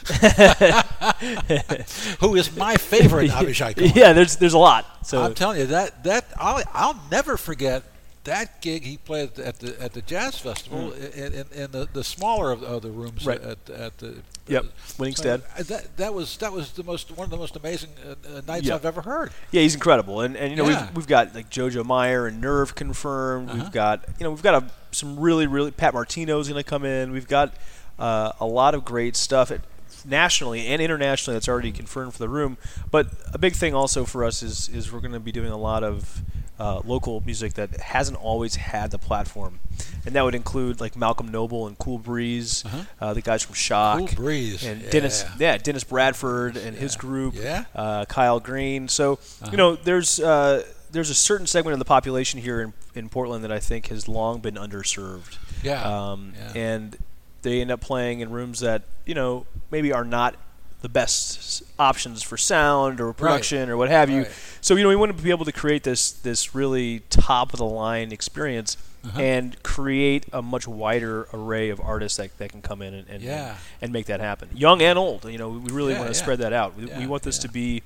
[2.20, 3.92] Who is my favorite Avishai Cohen.
[3.94, 4.86] yeah, there's there's a lot.
[5.08, 7.82] So I'm telling you that that I'll I'll never forget
[8.24, 12.04] that gig he played at the at the jazz festival in, in, in the, the
[12.04, 13.26] smaller of, of the rooms Mm.
[13.26, 13.42] Right.
[13.42, 14.16] at at the
[14.48, 14.64] Yep,
[14.98, 15.42] Winningstad.
[15.58, 18.40] uh, that that was that was the most one of the most amazing uh, uh,
[18.46, 18.74] nights Yeah.
[18.76, 19.30] I've ever heard.
[19.50, 20.86] Yeah, he's incredible, and and you know Yeah.
[20.88, 23.48] we've we've got like JoJo Mayer and Nerve confirmed.
[23.50, 23.58] Uh-huh.
[23.62, 26.84] We've got you know we've got a, some really really Pat Martino's going to come
[26.84, 27.12] in.
[27.12, 27.54] We've got
[27.98, 29.60] uh, a lot of great stuff at,
[30.04, 32.56] nationally and internationally that's already confirmed for the room.
[32.90, 35.56] But a big thing also for us is is we're going to be doing a
[35.58, 36.22] lot of
[36.60, 39.60] uh, local music that hasn't always had the platform,
[40.04, 42.82] and that would include like Malcolm Noble and Cool Breeze, Uh-huh.
[43.00, 44.90] uh, the guys from Shock, Cool Breeze, and yeah.
[44.90, 47.64] Dennis yeah Dennis Bradford and his group, Yeah.
[47.76, 48.88] uh, Kyle Green.
[48.88, 49.50] So Uh-huh.
[49.52, 53.44] you know, there's uh, there's a certain segment of the population here in, in Portland
[53.44, 55.36] that I think has long been underserved.
[55.62, 55.82] Yeah.
[55.82, 56.52] Um, Yeah.
[56.60, 56.96] And
[57.42, 60.34] they end up playing in rooms that you know maybe are not
[60.80, 64.22] the best options for sound or production or what have you.
[64.22, 64.32] Right.
[64.60, 67.58] So you know, we want to be able to create this this really top of
[67.58, 68.76] the line experience.
[69.04, 69.20] Uh-huh.
[69.20, 73.22] And create a much wider array of artists that, that can come in and, and,
[73.22, 73.56] Yeah.
[73.80, 75.24] and make that happen, young and old.
[75.24, 76.22] You know, we really Yeah, want to yeah.
[76.22, 76.76] spread that out.
[76.76, 77.84] We, we want this to be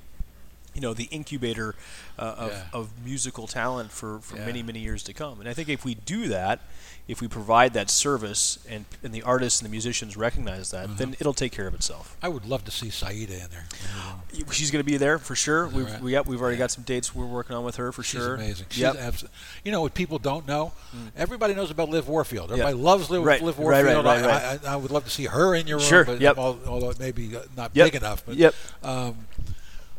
[0.73, 1.75] you know the incubator
[2.19, 2.63] uh, of, Yeah.
[2.73, 4.45] of musical talent for, for Yeah.
[4.45, 6.59] many many years to come and i think if we do that
[7.05, 10.93] if we provide that service and, and the artists and the musicians recognize that Uh-huh.
[10.97, 13.65] then it'll take care of itself I would love to see Saida in there.
[14.51, 16.01] she's going to be there for sure we've, right?
[16.01, 18.35] we got, we've already got some dates we're working on with her for She's sure
[18.35, 18.67] amazing.
[18.69, 18.95] She's yep.
[18.95, 19.27] abso-
[19.65, 20.71] you know what people don't know?
[21.17, 22.49] Everybody knows about Liv Warfield.
[22.49, 22.53] Yeah.
[22.55, 24.05] Everybody loves Liv, Right, Liv right, right, Warfield.
[24.05, 24.65] right, I, right.
[24.65, 26.37] I, I would love to see her in your room, Sure, but yep.
[26.37, 28.25] although it may be uh, not Yep, big enough.
[28.25, 28.55] But, yep.
[28.81, 29.27] Um,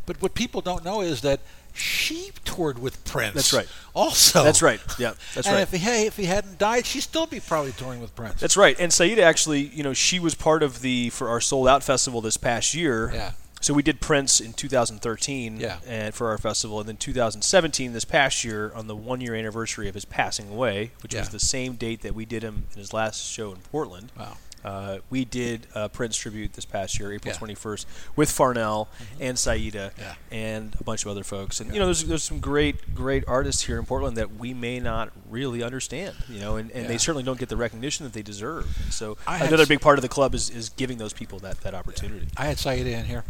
[0.06, 1.40] but what people don't know is that
[1.74, 3.34] she toured with Prince.
[3.34, 3.68] That's right.
[3.94, 7.00] Also, that's right yeah that's and right if he hey, if he hadn't died, she'd
[7.00, 8.40] still be probably touring with Prince.
[8.40, 8.78] That's right.
[8.78, 12.20] And Saida actually, you know, she was part of the for our sold out festival
[12.20, 13.10] this past year.
[13.12, 13.32] Yeah.
[13.60, 15.78] So we did Prince in 2013 Yeah.
[15.88, 19.88] and for our festival, and then 2017 this past year on the one year anniversary
[19.88, 22.92] of his passing away, which was the same date that we did him in his
[22.92, 24.12] last show in Portland.
[24.18, 24.36] Wow.
[24.64, 27.38] Uh, we did uh, Prince tribute this past year, April Yeah.
[27.38, 27.66] Mm-hmm.
[27.68, 28.88] 21st, with Farnell
[29.20, 30.14] and Saida Yeah.
[30.32, 31.60] and a bunch of other folks.
[31.60, 34.80] And you know, there's there's some great great artists here in Portland that we may
[34.80, 36.14] not really understand.
[36.30, 36.88] You know, and, and Yeah.
[36.88, 38.66] they certainly don't get the recognition that they deserve.
[38.90, 41.74] So I another big part of the club is, is giving those people that, that
[41.74, 42.26] opportunity.
[42.36, 43.24] I had Saida in here,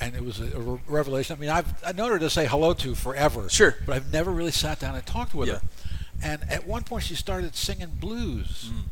[0.00, 1.36] and it was a, a revelation.
[1.36, 3.48] I mean, I've I known her to say hello to forever.
[3.48, 3.76] Sure.
[3.86, 5.54] but I've never really sat down and talked with Yeah.
[5.54, 5.60] her.
[6.22, 8.70] And at one point, she started singing blues.
[8.72, 8.84] Mm.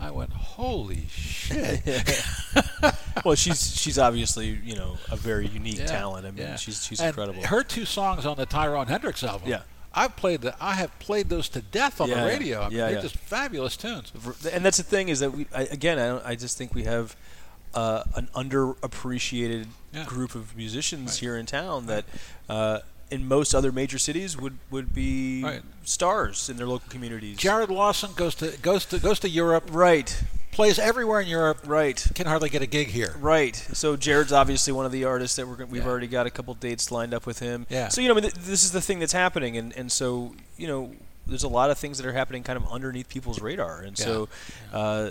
[0.00, 1.82] I went, "Holy shit!"
[3.24, 6.26] well, she's she's obviously you know a very unique Yeah, talent.
[6.26, 6.56] I mean, yeah.
[6.56, 7.42] she's she's And incredible.
[7.44, 9.48] Her two songs on the Tyrone Hendricks album.
[9.48, 9.62] Yeah.
[9.98, 10.54] I've played the.
[10.60, 12.60] I have played those to death on Yeah, the radio.
[12.60, 14.12] I mean, Yeah, they're just fabulous tunes.
[14.52, 16.84] and that's the thing is that we I, again I, don't, I just think we
[16.84, 17.16] have
[17.72, 19.66] uh, an underappreciated
[20.06, 21.18] group of musicians Right.
[21.20, 22.04] here in town that
[22.50, 25.62] uh, in most other major cities would would be Right.
[25.84, 27.36] stars in their local communities.
[27.38, 32.04] Jared Lawson goes to goes to goes to Europe, right, plays everywhere in Europe, right.
[32.14, 33.14] can hardly get a gig here.
[33.20, 33.54] Right.
[33.72, 35.88] So Jared's obviously one of the artists that we're, we've Yeah.
[35.88, 37.66] already got a couple dates lined up with him.
[37.68, 37.88] Yeah.
[37.88, 40.34] So you know, I mean, th- this is the thing that's happening, and and so
[40.56, 40.92] you know,
[41.26, 44.28] there's a lot of things that are happening kind of underneath people's radar, and so
[44.72, 45.10] uh,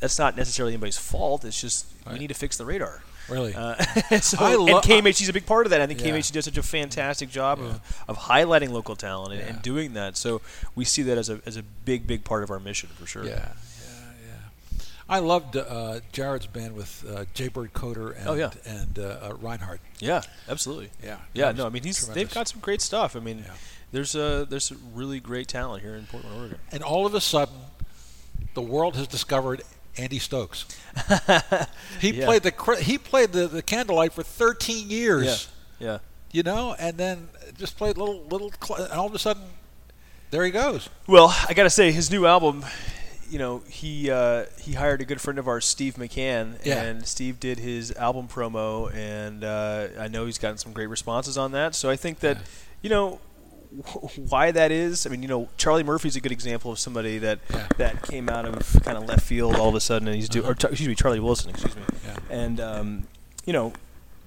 [0.00, 1.44] that's not necessarily anybody's fault.
[1.44, 3.02] It's just we need to fix the radar.
[3.28, 3.54] Really.
[3.54, 3.74] Uh,
[4.20, 5.80] so, I lo- and KMHD is a big part of that.
[5.80, 6.12] I think Yeah.
[6.12, 7.66] KMHD does such a fantastic job Yeah.
[7.66, 9.48] of, of highlighting local talent and, Yeah.
[9.48, 10.16] and doing that.
[10.16, 10.40] So
[10.74, 13.24] we see that as a, as a big, big part of our mission for sure.
[13.24, 14.78] Yeah, yeah, yeah.
[15.08, 18.50] I loved uh, Jared's band with uh, Jaybird Coder and Oh, yeah.
[18.64, 19.80] and uh, uh, Reinhardt.
[19.98, 20.90] Yeah, absolutely.
[21.02, 23.16] Yeah, Yeah, no, I mean he's they've got some great stuff.
[23.16, 23.54] I mean, Yeah.
[23.92, 26.58] there's a there's a really great talent here in Portland, Oregon.
[26.70, 27.54] And all of a sudden,
[28.54, 29.62] the world has discovered
[29.98, 30.64] Andy Stokes.
[32.00, 32.26] He Yeah.
[32.26, 35.48] played the he played the, the Candlelight for 13 years.
[35.78, 35.98] Yeah, yeah.
[36.32, 39.44] You know, and then just played little little, and all of a sudden,
[40.30, 40.88] there he goes.
[41.06, 42.64] Well, I gotta say his new album.
[43.30, 46.82] You know, he uh, he hired a good friend of ours, Steve McCann, Yeah.
[46.82, 51.36] and Steve did his album promo, and uh, I know he's gotten some great responses
[51.38, 51.74] on that.
[51.74, 52.38] So I think that,
[52.82, 53.18] you know,
[54.28, 55.06] why that is.
[55.06, 57.66] I mean, you know, Charlie Murphy's a good example of somebody that Yeah.
[57.78, 60.46] that came out of kind of left field all of a sudden, and he's doing,
[60.46, 60.68] or Uh-huh.
[60.68, 62.16] Ch- excuse me, Charlie Wilson, excuse me, Yeah.
[62.30, 63.06] and um,
[63.44, 63.72] you know,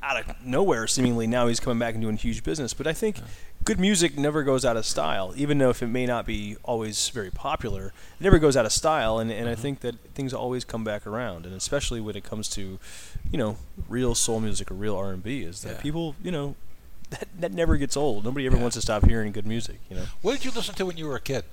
[0.01, 2.73] out of nowhere, seemingly now he's coming back and doing huge business.
[2.73, 3.17] But I think
[3.65, 7.09] good music never goes out of style, even though if it may not be always
[7.09, 9.19] very popular, it never goes out of style.
[9.19, 12.47] And, and I think that things always come back around, and especially when it comes
[12.51, 12.79] to,
[13.29, 13.57] you know,
[13.89, 15.81] real soul music or real R and B, is that Yeah.
[15.81, 16.55] people, you know,
[17.19, 18.23] that, that never gets old.
[18.25, 18.61] Nobody ever Yeah.
[18.61, 20.05] wants to stop hearing good music, you know.
[20.21, 21.43] What did you listen to when you were a kid?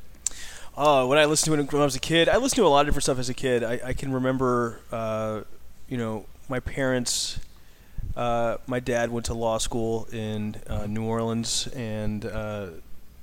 [0.77, 2.69] Uh, when I listened to it when I was a kid, I listened to a
[2.69, 3.65] lot of different stuff as a kid.
[3.65, 5.41] I, I can remember, uh,
[5.89, 7.39] you know, my parents.
[8.15, 12.69] Uh, my dad went to law school in uh, New Orleans, and uh,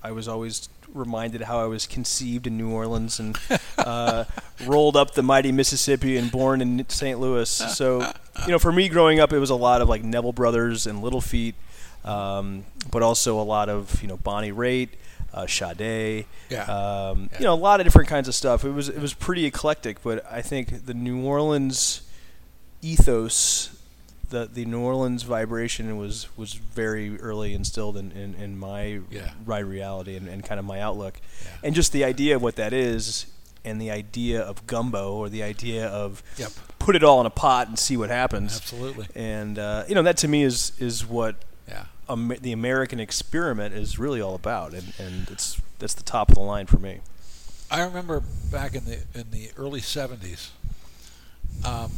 [0.04, 3.38] I was always reminded how I was conceived in New Orleans and
[3.80, 4.26] uh,
[4.66, 7.20] rolled up the mighty Mississippi and born in St.
[7.20, 7.50] Louis.
[7.50, 8.02] So,
[8.46, 11.02] you know, for me growing up, it was a lot of like Neville Brothers and
[11.02, 11.56] Little Feat,
[12.06, 14.90] um, but also a lot of you know Bonnie Raitt,
[15.34, 16.26] uh, Sade.
[16.50, 16.64] Yeah.
[16.64, 17.40] Um, Yeah.
[17.40, 18.64] You know, a lot of different kinds of stuff.
[18.66, 22.02] It was it was pretty eclectic, but I think the New Orleans
[22.82, 23.70] ethos,
[24.30, 29.32] the the New Orleans vibration was was very early instilled in, in, in my Yeah.
[29.46, 31.20] my reality and, and kind of my outlook,
[31.64, 33.26] and just the idea of what that is,
[33.66, 36.52] and the idea of gumbo or the idea of Yep.
[36.80, 38.58] put it all in a pot and see what happens.
[38.58, 39.08] Absolutely.
[39.16, 41.36] And uh, you know that to me is is what
[42.10, 46.36] Amer- the American experiment is really all about, and, and it's that's the top of
[46.36, 47.00] the line for me.
[47.72, 50.50] I remember back in the in the early '70s
[51.66, 51.92] um,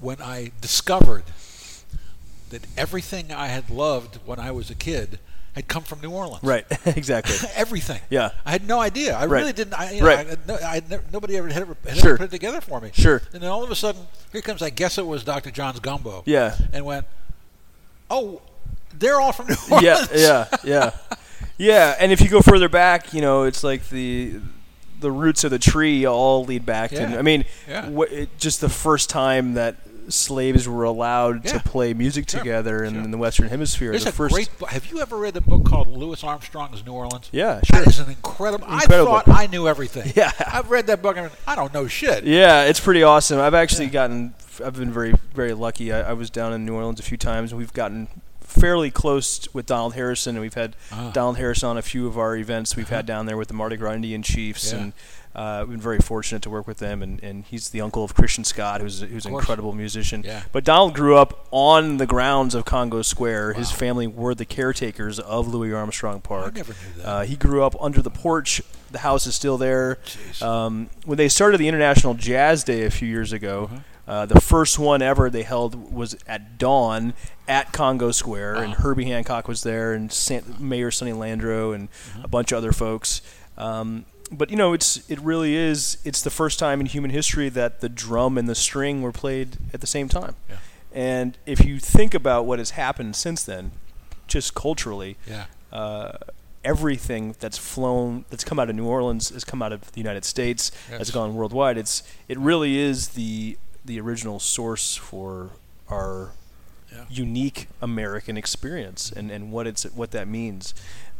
[0.00, 1.24] when I discovered
[2.50, 5.18] that everything I had loved when I was a kid
[5.54, 6.42] had come from New Orleans.
[6.42, 7.36] Right, exactly.
[7.54, 8.00] everything.
[8.08, 8.30] Yeah.
[8.46, 9.14] I had no idea.
[9.16, 9.40] I Right.
[9.40, 9.74] really didn't.
[9.74, 10.26] I, you know, Right.
[10.30, 12.10] I, no, I never, nobody ever had, ever, had Sure.
[12.10, 12.90] ever put it together for me.
[12.92, 13.20] Sure.
[13.32, 14.62] And then all of a sudden, here comes.
[14.62, 15.50] I guess it was Dr.
[15.50, 16.22] John's gumbo.
[16.24, 16.56] Yeah.
[16.72, 17.04] And went,
[18.10, 18.42] oh,
[18.98, 19.82] they're all from New Orleans.
[19.84, 20.90] yeah, yeah, yeah,
[21.58, 21.96] yeah.
[21.98, 24.40] And if you go further back, you know, it's like the
[25.00, 27.10] the roots of the tree all lead back Yeah.
[27.12, 27.18] to.
[27.18, 27.88] I mean, Yeah.
[27.90, 29.76] wh- it, just the first time that
[30.08, 31.52] slaves were allowed Yeah.
[31.52, 33.02] to play music Sure, together in, sure.
[33.04, 33.92] in the Western Hemisphere.
[33.92, 34.58] There's the a first, great.
[34.58, 34.68] book.
[34.70, 37.28] Have you ever read the book called Louis Armstrong's New Orleans?
[37.32, 37.78] Yeah, sure.
[37.78, 38.66] That is an incredible.
[38.70, 39.12] Incredible.
[39.14, 40.12] I thought I knew everything.
[40.16, 40.32] Yeah.
[40.52, 41.16] I've read that book.
[41.16, 42.24] and I don't know shit.
[42.24, 43.38] Yeah, it's pretty awesome.
[43.40, 45.92] I've actually gotten, I've been very, very lucky.
[45.92, 48.08] I, I was down in New Orleans a few times, and we've gotten
[48.50, 51.10] fairly close with Donald Harrison, and we've had Ah.
[51.12, 53.76] Donald Harrison on a few of our events we've had down there with the Mardi
[53.76, 54.78] Gras Indian Chiefs, Yeah.
[54.78, 54.92] and
[55.34, 57.02] uh, we've been very fortunate to work with them.
[57.02, 60.22] And, and he's the uncle of Christian Scott, who's who's an incredible musician.
[60.26, 60.42] Yeah.
[60.50, 63.52] But Donald grew up on the grounds of Congo Square.
[63.54, 66.54] His family were the caretakers of Louis Armstrong Park.
[66.54, 67.06] I never knew that.
[67.08, 68.60] Uh, he grew up under the porch.
[68.90, 69.98] The house is still there.
[70.42, 73.80] Um, when they started the International Jazz Day a few years ago, Uh-huh.
[74.10, 77.14] Uh, the first one ever they held was at dawn
[77.46, 82.22] at Congo Square, and Herbie Hancock was there, and San- Mayor Sonny Landrieu, and Uh-huh.
[82.24, 83.22] a bunch of other folks.
[83.56, 85.98] Um, but you know, it's it really is.
[86.04, 89.56] It's the first time in human history that the drum and the string were played
[89.72, 90.34] at the same time.
[90.48, 90.56] Yeah.
[90.92, 93.70] And if you think about what has happened since then,
[94.26, 95.44] just culturally, yeah.
[95.72, 96.18] uh,
[96.64, 100.24] everything that's flown, that's come out of New Orleans, has come out of the United
[100.24, 100.98] States, Yes.
[100.98, 101.78] has gone worldwide.
[101.78, 105.50] It's it really is the the original source for
[105.88, 106.32] our
[106.92, 107.04] Yeah.
[107.08, 110.74] unique American experience and, and what it's what that means.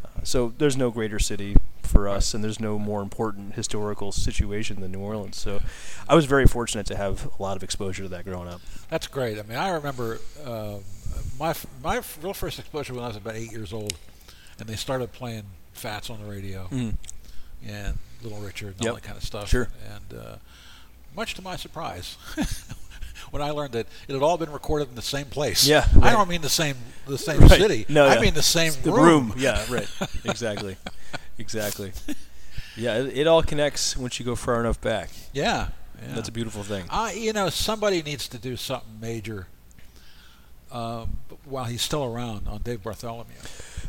[0.05, 4.81] Uh, so there's no greater city for us, and there's no more important historical situation
[4.81, 5.37] than New Orleans.
[5.37, 5.61] So
[6.09, 8.61] I was very fortunate to have a lot of exposure to that growing up.
[8.89, 9.39] That's great.
[9.39, 10.77] I mean, I remember uh,
[11.39, 13.95] my my real first exposure when I was about eight years old,
[14.59, 16.95] and they started playing Fats on the radio Mm.
[17.67, 19.49] and Little Richard and all that kind of stuff.
[19.49, 19.69] Sure.
[19.95, 20.37] And uh,
[21.15, 22.17] much to my surprise,
[23.31, 25.67] when I learned that it had all been recorded in the same place.
[25.67, 27.51] Yeah, I don't mean the same the same Right.
[27.51, 27.87] city.
[27.89, 28.21] No, I yeah.
[28.21, 29.31] mean the same the room.
[29.31, 29.35] room.
[29.37, 29.89] Yeah, right.
[30.25, 30.77] Exactly.
[31.39, 31.93] exactly.
[32.77, 35.11] Yeah, it, it all connects once you go far enough back.
[35.33, 35.69] Yeah.
[36.01, 36.15] yeah.
[36.15, 36.85] That's a beautiful thing.
[36.89, 39.49] I, you know, somebody needs to do something major
[40.73, 43.35] um, while he's still around on Dave Bartholomew.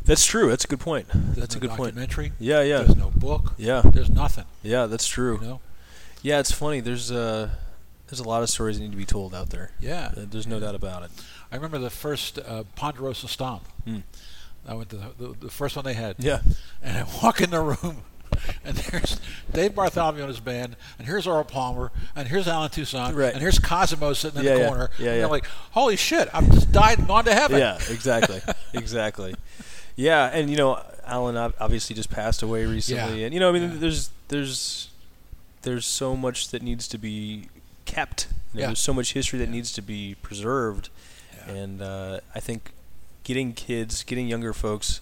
[0.03, 0.49] That's true.
[0.49, 1.07] That's a good point.
[1.13, 1.95] There's That's no a good point.
[1.95, 2.31] documentary.
[2.39, 3.53] Yeah, yeah, There's no book.
[3.57, 4.45] yeah, There's nothing.
[4.63, 4.87] yeah.
[4.87, 5.35] That's true.
[5.41, 5.59] You know.
[6.21, 6.79] Yeah, it's funny.
[6.79, 7.49] There's uh,
[8.07, 9.71] there's a lot of stories that need to be told out there.
[9.79, 10.11] Yeah.
[10.15, 11.11] Uh, There's no doubt about it.
[11.51, 13.63] I remember the first uh, Ponderosa Stomp.
[13.87, 14.03] Mm.
[14.67, 16.17] I went to the, the, the first one they had.
[16.19, 16.41] Yeah.
[16.83, 18.03] And I walk in the room,
[18.65, 19.19] and there's
[19.51, 23.33] Dave Bartholomew and his band, and here's Earl Palmer, and here's Allen Toussaint, Right.
[23.33, 24.67] and here's Cosimo sitting in Yeah, the yeah.
[24.67, 24.89] corner.
[24.99, 25.25] Yeah, and yeah.
[25.25, 27.57] I'm like, holy shit, I've just died and gone to heaven.
[27.59, 27.79] Yeah.
[27.89, 28.41] Exactly.
[28.73, 29.35] exactly.
[29.95, 33.25] Yeah, and you know, Allen obviously just passed away recently, Yeah.
[33.25, 34.89] and you know, I mean, there's there's
[35.63, 37.49] there's so much that needs to be
[37.85, 38.27] kept.
[38.53, 38.65] You know, Yeah.
[38.67, 40.89] There's so much history that needs to be preserved,
[41.35, 41.53] Yeah.
[41.53, 42.71] and uh, I think
[43.23, 44.99] getting kids, getting younger folks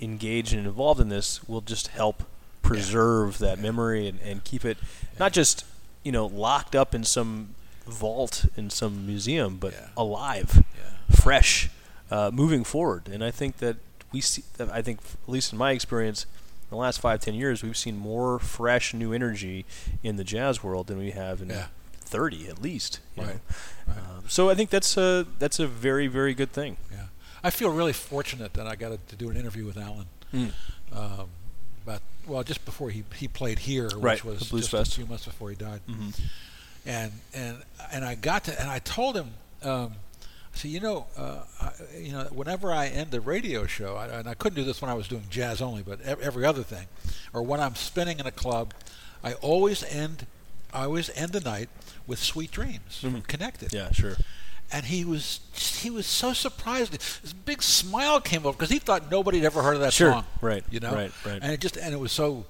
[0.00, 2.22] engaged and involved in this will just help
[2.62, 4.76] preserve that memory and, and keep it
[5.18, 5.64] not just
[6.04, 7.54] you know locked up in some
[7.86, 9.88] vault in some museum, but Yeah.
[9.96, 11.16] alive, Yeah.
[11.16, 11.70] fresh,
[12.10, 13.08] uh, moving forward.
[13.08, 13.76] And I think that
[14.12, 14.42] we see.
[14.58, 16.26] I think, at least in my experience,
[16.70, 19.64] in the last five ten years, we've seen more fresh new energy
[20.02, 21.66] in the jazz world than we have in Yeah.
[22.00, 23.00] thirty at least.
[23.16, 23.34] you Right.
[23.34, 23.94] know.
[23.94, 23.98] right.
[24.18, 26.76] Um, so I think that's a that's a very very good thing.
[26.92, 27.06] Yeah,
[27.42, 30.06] I feel really fortunate that I got to do an interview with Allen.
[30.34, 30.52] Mm.
[30.92, 31.28] Um,
[31.84, 34.92] about well, just before he he played here, Right, which was just Fest.
[34.92, 35.80] a few months before he died.
[35.88, 36.20] Mhm.
[36.84, 39.30] And and and I got to and I told him.
[39.62, 39.94] Um,
[40.58, 44.28] Said, you know, uh, I, you know, whenever I end a radio show, I, and
[44.28, 46.88] I couldn't do this when I was doing jazz only, but every other thing,
[47.32, 48.74] or when I'm spinning in a club,
[49.22, 50.26] I always end,
[50.74, 51.68] I always end the night
[52.08, 53.24] with "Sweet Dreams" Mhm.
[53.28, 54.16] Connected Yeah, sure.
[54.72, 56.90] and he was he was so surprised.
[56.92, 60.10] This big smile came over because he thought nobody had ever heard of that Sure.
[60.10, 60.24] song.
[60.40, 60.64] Right.
[60.70, 60.92] You know.
[60.92, 61.12] Right.
[61.24, 61.38] Right.
[61.40, 62.46] And it just and it was so.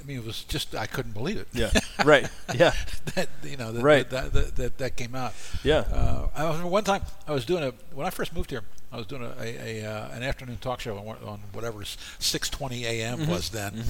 [0.00, 1.48] I mean, it was just I couldn't believe it.
[1.52, 1.70] yeah.
[2.04, 2.28] right.
[2.54, 2.72] Yeah.
[3.14, 4.08] that you know that Right.
[4.10, 5.34] that, that, that that came out.
[5.64, 5.78] Yeah.
[5.92, 8.62] Uh, I remember one time I was doing a when I first moved here.
[8.90, 12.82] I was doing a, a, a uh, an afternoon talk show on, on whatever 6:20
[12.84, 13.18] a.m.
[13.18, 13.30] Mm-hmm.
[13.30, 13.84] was then,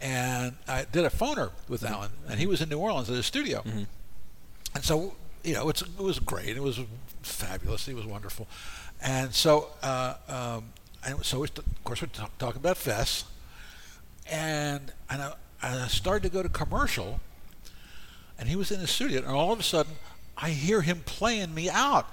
[0.00, 3.24] and I did a phoner with Allen, and he was in New Orleans at his
[3.26, 3.84] studio, Mm-hmm.
[4.74, 6.56] and so you know it's, it was great.
[6.56, 6.78] It was
[7.22, 7.88] fabulous.
[7.88, 8.46] It was wonderful,
[9.00, 10.72] and so uh, um,
[11.06, 13.24] and so we of course we're talk- talking about Fess,
[14.30, 15.32] and and I,
[15.64, 17.20] and I started to go to commercial,
[18.38, 19.92] and he was in the studio, and all of a sudden
[20.36, 22.06] I hear him playing me out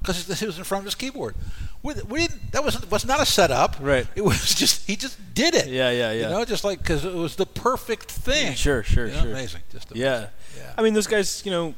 [0.00, 1.34] because he was in front of his keyboard.
[1.82, 3.76] We, we didn't, that was was not a setup.
[3.80, 4.06] Right.
[4.14, 5.68] It was just he just did it.
[5.68, 6.12] Yeah, yeah, yeah.
[6.12, 6.28] You yeah.
[6.30, 8.54] know, just like because it was the perfect thing.
[8.54, 9.30] Sure, sure, You know, sure.
[9.30, 9.60] Amazing.
[9.72, 10.06] Just amazing.
[10.06, 10.28] Yeah.
[10.56, 10.72] Yeah.
[10.78, 11.74] I mean, those guys, you know,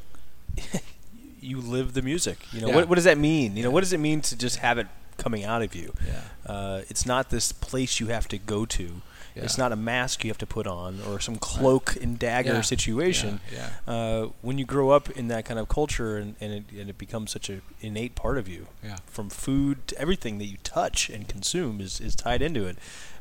[1.41, 2.37] you live the music.
[2.51, 2.75] You know, Yeah.
[2.75, 3.55] what, what does that mean?
[3.57, 4.87] You know, what does it mean to just have it
[5.17, 5.93] coming out of you?
[6.05, 6.21] Yeah.
[6.45, 9.01] Uh, it's not this place you have to go to.
[9.35, 12.61] It's not a mask you have to put on or some cloak and dagger Yeah.
[12.61, 13.39] situation.
[13.53, 16.89] Yeah, Uh, when you grow up in that kind of culture and, and, it, and
[16.89, 18.97] it becomes such an innate part of you, Yeah.
[19.07, 22.77] from food to everything that you touch and consume is, is tied into it.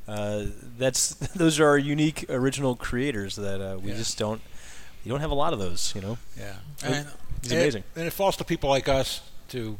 [0.09, 0.47] Uh,
[0.79, 3.97] that's those are our unique original creators that uh, we Yeah.
[3.99, 4.41] just don't
[5.05, 6.19] you don't have a lot of those, you know.
[6.37, 6.55] Yeah.
[6.83, 7.07] And
[7.43, 7.85] he's and amazing.
[7.95, 9.79] It, and it falls to people like us to,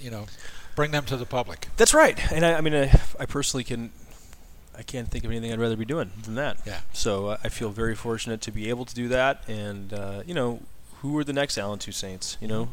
[0.00, 0.26] you know,
[0.74, 1.68] bring them to the public.
[1.76, 2.18] That's right.
[2.32, 3.90] And I, I mean, I, I personally can,
[4.78, 6.58] I can't think of anything I'd rather be doing than that.
[6.64, 6.80] Yeah.
[6.92, 9.42] So uh, I feel very fortunate to be able to do that.
[9.48, 10.60] And uh, you know,
[11.00, 12.36] who are the next Allen Toussaints?
[12.40, 12.68] You know,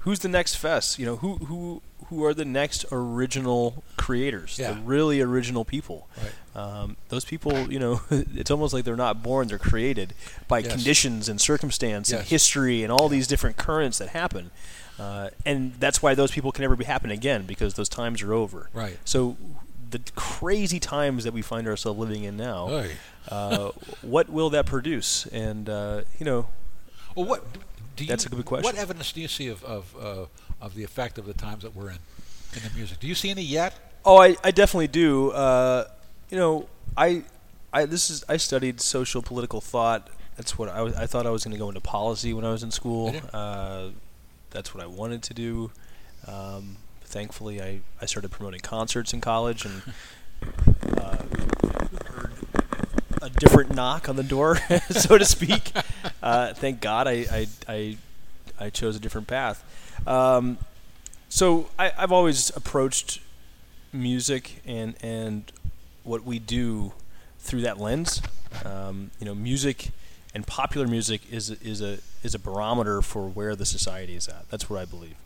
[0.00, 0.98] who's the next Fess?
[0.98, 4.58] You know, who who who are the next original creators?
[4.58, 4.72] Yeah.
[4.72, 6.08] The really original people.
[6.18, 6.32] Right.
[6.54, 10.12] Um, those people, you know, it's almost like they're not born; they're created
[10.48, 10.72] by Yes.
[10.72, 14.50] conditions and circumstance and history and all these different currents that happen.
[14.98, 18.32] Uh, and that's why those people can never be happen again because those times are
[18.32, 18.70] over.
[18.72, 18.98] Right.
[19.04, 19.36] So
[19.90, 22.84] the crazy times that we find ourselves living in now,
[23.28, 23.70] uh,
[24.02, 25.26] what will that produce?
[25.26, 26.48] And uh, you know,
[27.14, 27.44] Well, what
[27.98, 28.64] you, That's a good question.
[28.64, 30.26] What evidence do you see of of uh,
[30.60, 31.98] of the effect of the times that we're in
[32.54, 33.00] in the music?
[33.00, 33.74] Do you see any yet?
[34.04, 35.30] oh, I, I definitely do.
[35.32, 35.84] Uh,
[36.30, 37.24] you know, I,
[37.72, 40.08] I this is I studied social political thought.
[40.36, 42.50] That's what I, was, I thought I was going to go into policy when I
[42.52, 43.14] was in school.
[43.32, 43.88] Uh,
[44.50, 45.70] that's what I wanted to do.
[46.26, 49.82] Um, thankfully, I, I started promoting concerts in college and
[50.98, 51.16] uh,
[52.06, 52.32] heard
[53.22, 54.56] a different knock on the door,
[54.90, 55.72] so to speak.
[56.22, 57.96] Uh, thank God I, I, I,
[58.58, 59.62] I chose a different path.
[60.08, 60.58] Um,
[61.28, 63.20] so I, I've always approached
[63.92, 65.52] music and and
[66.02, 66.92] what we do
[67.38, 68.22] through that lens.
[68.64, 69.90] Um, you know, music
[70.34, 74.48] and popular music is is a is a barometer for where the society is at.
[74.50, 75.16] That's what I believe.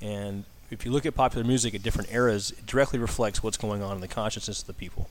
[0.00, 3.82] And if you look at popular music at different eras, it directly reflects what's going
[3.82, 5.08] on in the consciousness of the people.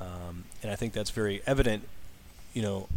[0.00, 1.84] Um, and I think that's very evident.
[2.52, 2.88] You know,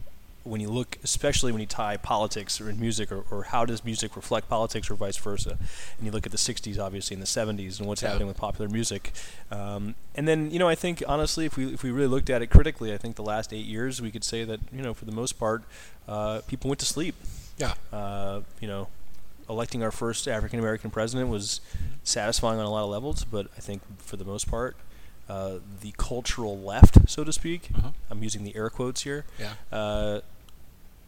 [0.43, 3.83] when you look, especially when you tie politics or in music, or, or how does
[3.83, 5.57] music reflect politics, or vice versa,
[5.97, 8.09] and you look at the '60s, obviously, and the '70s, and what's Yeah.
[8.09, 9.11] happening with popular music,
[9.51, 12.41] um, and then you know, I think honestly, if we if we really looked at
[12.41, 15.05] it critically, I think the last eight years, we could say that you know, for
[15.05, 15.63] the most part,
[16.07, 17.15] uh, people went to sleep.
[17.57, 17.73] Yeah.
[17.91, 18.87] Uh, you know,
[19.49, 21.61] electing our first African American president was
[22.03, 24.75] satisfying on a lot of levels, but I think for the most part,
[25.29, 27.89] uh, the cultural left, so to speak, Uh-huh.
[28.09, 29.53] I'm using the air quotes here, Yeah.
[29.71, 30.21] uh,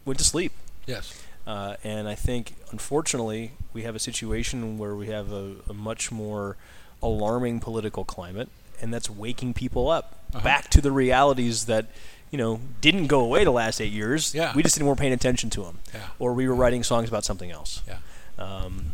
[0.04, 0.52] went to sleep.
[0.86, 1.12] Yes.
[1.46, 6.12] Uh, and I think, unfortunately, we have a situation where we have a, a much
[6.12, 6.56] more
[7.02, 8.48] alarming political climate,
[8.80, 10.44] and that's waking people up Uh-huh.
[10.44, 11.86] back to the realities that,
[12.30, 14.34] you know, didn't go away the last eight years.
[14.34, 14.54] Yeah.
[14.54, 16.08] We just didn't weren't paying attention to them, Yeah.
[16.18, 17.80] or we were writing songs about something else.
[17.88, 17.96] Yeah.
[18.40, 18.92] Um,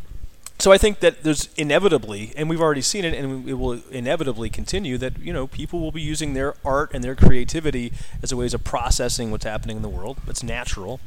[0.58, 4.48] so I think that there's inevitably, and we've already seen it, and it will inevitably
[4.48, 7.92] continue that you know people will be using their art and their creativity
[8.22, 10.16] as a ways of processing what's happening in the world.
[10.26, 10.98] It's natural,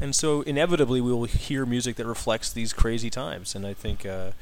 [0.00, 3.54] and so inevitably we will hear music that reflects these crazy times.
[3.54, 4.32] And I think uh,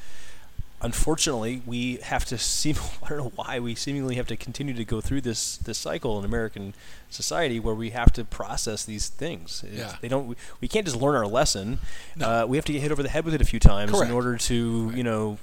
[0.81, 2.75] unfortunately, we have to seem.
[3.03, 6.19] I don't know why we seemingly have to continue to go through this this cycle
[6.19, 6.73] in American
[7.09, 9.63] society where we have to process these things.
[9.71, 9.95] Yeah.
[10.01, 10.27] They don't.
[10.27, 11.79] We, we can't just learn our lesson.
[12.15, 12.43] No.
[12.43, 14.09] Uh, we have to get hit over the head with it a few times Correct.
[14.09, 15.37] in order to you know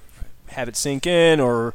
[0.49, 1.75] have it sink in or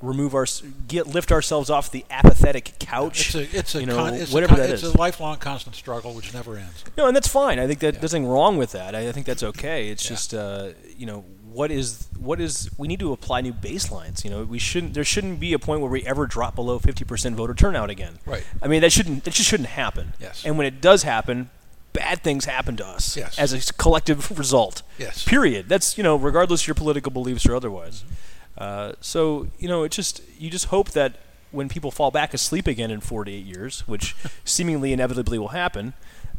[0.00, 0.44] remove our
[0.88, 3.34] get lift ourselves off the apathetic couch.
[3.34, 4.94] It's a it's a you know, con- it's whatever a, that it's is.
[4.94, 6.84] a lifelong constant struggle which never ends.
[6.98, 7.58] No, and that's fine.
[7.58, 8.00] I think that Yeah.
[8.00, 8.94] there's nothing wrong with that.
[8.96, 9.88] I, I think that's okay.
[9.88, 10.08] It's Yeah.
[10.10, 14.24] just uh, you know what is what is we need to apply new baselines.
[14.24, 17.34] You know, we shouldn't there shouldn't be a point where we ever drop below 50%
[17.34, 18.18] voter turnout again.
[18.26, 18.44] Right.
[18.62, 20.12] I mean, that shouldn't that just shouldn't happen.
[20.20, 20.44] Yes.
[20.44, 21.50] And when it does happen,
[21.92, 23.38] bad things happen to us Yes.
[23.38, 24.82] as a collective result.
[24.98, 25.24] Yes.
[25.24, 25.68] Period.
[25.68, 28.04] That's you know regardless of your political beliefs or otherwise.
[28.58, 31.16] Uh, so you know, it just you just hope that
[31.50, 35.92] when people fall back asleep again in 48 years, which seemingly inevitably will happen,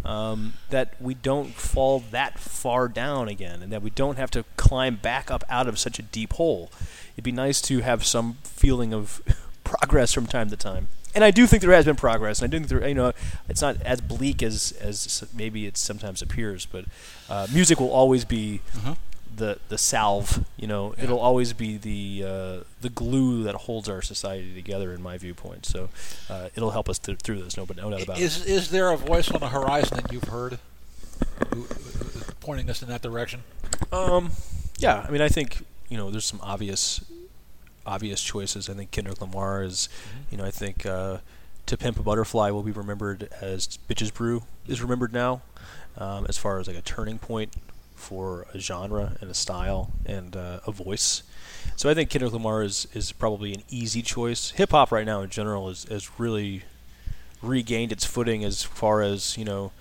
[0.05, 4.43] um, that we don't fall that far down again, and that we don't have to
[4.57, 6.71] climb back up out of such a deep hole.
[7.15, 9.21] It'd be nice to have some feeling of
[9.63, 10.87] progress from time to time.
[11.15, 13.13] And I do think there has been progress, and I do think there, you know,
[13.47, 16.65] it's not as bleak as as maybe it sometimes appears.
[16.65, 16.85] But
[17.29, 18.95] uh, music will always be Uh-huh.
[19.35, 20.45] The the salve.
[20.57, 21.05] You know, Yeah.
[21.05, 25.65] it'll always be the uh, the glue that holds our society together, in my viewpoint.
[25.65, 25.89] So
[26.29, 27.57] uh, it'll help us th- through this.
[27.57, 28.23] No, but no doubt about it.
[28.23, 30.59] Is is there a voice on the horizon that you've heard
[31.53, 31.65] who,
[32.39, 33.43] pointing us in that direction?
[33.91, 34.31] Um,
[34.77, 37.03] yeah, I mean, I think you know, there's some obvious,
[37.85, 38.69] obvious choices.
[38.69, 39.89] I think Kendrick Lamar is,
[40.31, 41.17] you know, I think uh,
[41.67, 45.41] "To Pimp a Butterfly" will be remembered as "Bitches Brew" is remembered now,
[45.97, 47.53] um, as far as like a turning point
[48.03, 51.23] for a genre and a style and uh, a voice.
[51.75, 54.51] So I think Kendrick Lamar is is probably an easy choice.
[54.51, 56.63] Hip hop right now in general is has really
[57.41, 59.71] regained its footing as far as you know.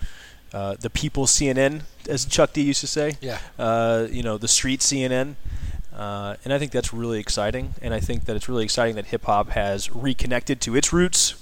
[0.55, 3.39] Uh, the people CNN, as Chuck D used to say Yeah.
[3.59, 5.37] uh, you know, the street CNN.
[5.97, 7.75] Uh, and I think that's really exciting.
[7.81, 11.35] And I think that it's really exciting that hip hop has reconnected to its roots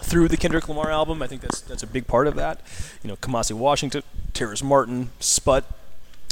[0.00, 1.22] through the Kendrick Lamar album.
[1.22, 2.60] I think that's that's a big part of that.
[3.02, 5.64] You know, Kamasi Washington, Terrace Martin, Sput,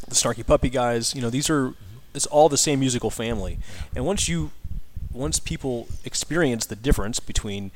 [0.07, 1.15] the Snarky Puppy guys.
[1.15, 1.75] You know, these are
[2.15, 3.59] it's all the same musical family.
[3.95, 4.51] And once you
[5.13, 7.71] once people experience the difference between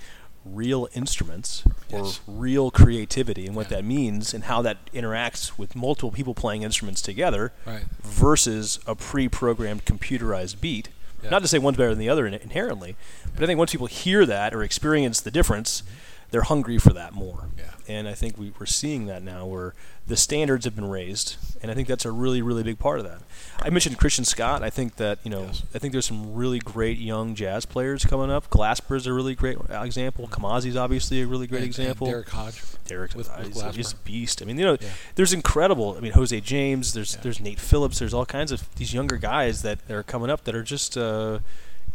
[0.45, 1.63] real instruments
[1.93, 2.21] or Yes.
[2.27, 3.77] real creativity and what Yeah.
[3.79, 7.85] that means and how that interacts with multiple people playing instruments together Right.
[8.03, 10.89] versus a pre-programmed computerized beat.
[11.23, 11.31] Yeah.
[11.31, 12.97] Not to say one's better than the other in- inherently,
[13.35, 15.85] but I think once people hear that or experience the difference,
[16.33, 17.49] they're hungry for that more.
[17.57, 17.65] Yeah.
[17.87, 19.75] And I think we, we're seeing that now where
[20.07, 23.05] the standards have been raised, and I think that's a really, really big part of
[23.05, 23.21] that.
[23.61, 24.63] I mentioned Christian Scott.
[24.63, 25.63] I think that, you know, Yes.
[25.75, 28.51] I think there's some really great young jazz players coming up.
[28.51, 30.27] Glasper's a really great example.
[30.27, 32.09] Kamasi's obviously a really great And- and example.
[32.09, 32.61] Derrick Hodge.
[32.85, 34.43] Derrick with- uh, with he's, he's a beast.
[34.43, 34.89] I mean, you know, Yeah.
[35.15, 35.95] there's incredible.
[35.97, 36.93] I mean, Jose James.
[36.95, 37.21] There's Yeah.
[37.23, 38.01] there's Nate Phillips.
[38.01, 40.99] There's all kinds of these younger guys that, that are coming up that are just
[40.99, 41.39] uh,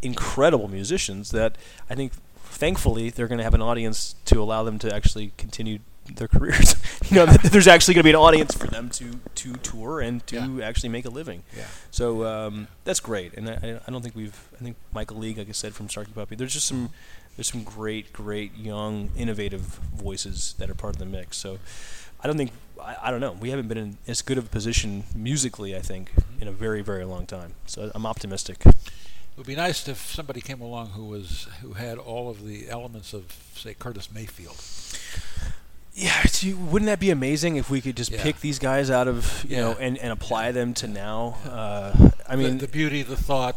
[0.01, 1.32] incredible musicians.
[1.32, 1.58] That
[1.89, 2.14] I think,
[2.45, 5.80] thankfully, they're going to have an audience to allow them to actually continue
[6.16, 6.76] their careers.
[7.10, 10.26] you know, there's actually going to be an audience for them to to tour and
[10.28, 11.43] to actually make a living.
[11.55, 11.66] Yeah.
[11.91, 14.49] So um, that's great, and I, I don't think we've.
[14.60, 16.89] I think Michael League, like I said from Snarky Puppy, there's just some
[17.38, 21.38] there's some great, great young, innovative voices that are part of the mix.
[21.38, 21.60] So
[22.20, 22.51] I don't think
[22.82, 23.34] I, I don't know.
[23.34, 26.82] We haven't been in as good of a position musically, I think, in a very,
[26.82, 27.53] very long time.
[27.68, 28.66] So I'm optimistic.
[28.66, 32.70] It would be nice if somebody came along who was who had all of the
[32.70, 34.58] elements of, say, Curtis Mayfield.
[36.00, 38.22] Yeah, it's, wouldn't that be amazing if we could just Yeah.
[38.22, 41.38] pick these guys out of you know and, and apply them to now?
[41.43, 43.56] Uh, I mean, the, beauty, the thought,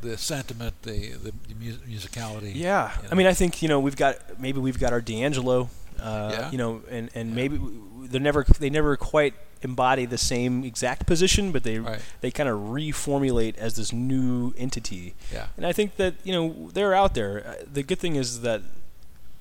[0.00, 1.54] the sentiment, the the, the
[1.88, 2.52] musicality.
[2.54, 5.68] Yeah, you I mean, I think you know we've got maybe we've got our D'Angelo,
[6.00, 6.50] uh, Yeah.
[6.52, 7.34] you know, and and Yeah.
[7.34, 7.60] maybe
[8.08, 11.98] they're never they never quite embody the same exact position, but they Right.
[12.20, 15.14] they kind of reformulate as this new entity.
[15.32, 15.46] Yeah.
[15.56, 17.44] And I think that you know they're out there.
[17.44, 18.62] Uh, The good thing is that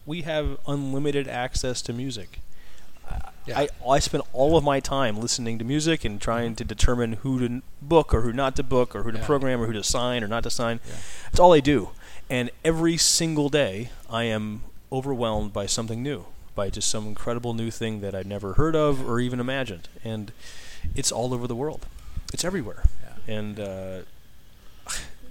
[0.05, 2.39] we have unlimited access to music.
[3.45, 3.59] Yeah.
[3.59, 7.39] I I spend all of my time listening to music and trying to determine who
[7.45, 9.25] to book or who not to book or who to Yeah.
[9.25, 10.79] program or who to sign or not to sign.
[10.87, 10.95] Yeah.
[11.25, 11.89] That's all I do.
[12.29, 16.25] And every single day, I am overwhelmed by something new,
[16.55, 19.89] by just some incredible new thing that I've never heard of or even imagined.
[20.05, 20.31] And
[20.95, 21.85] it's all over the world.
[22.33, 22.83] It's everywhere.
[23.27, 23.99] And uh,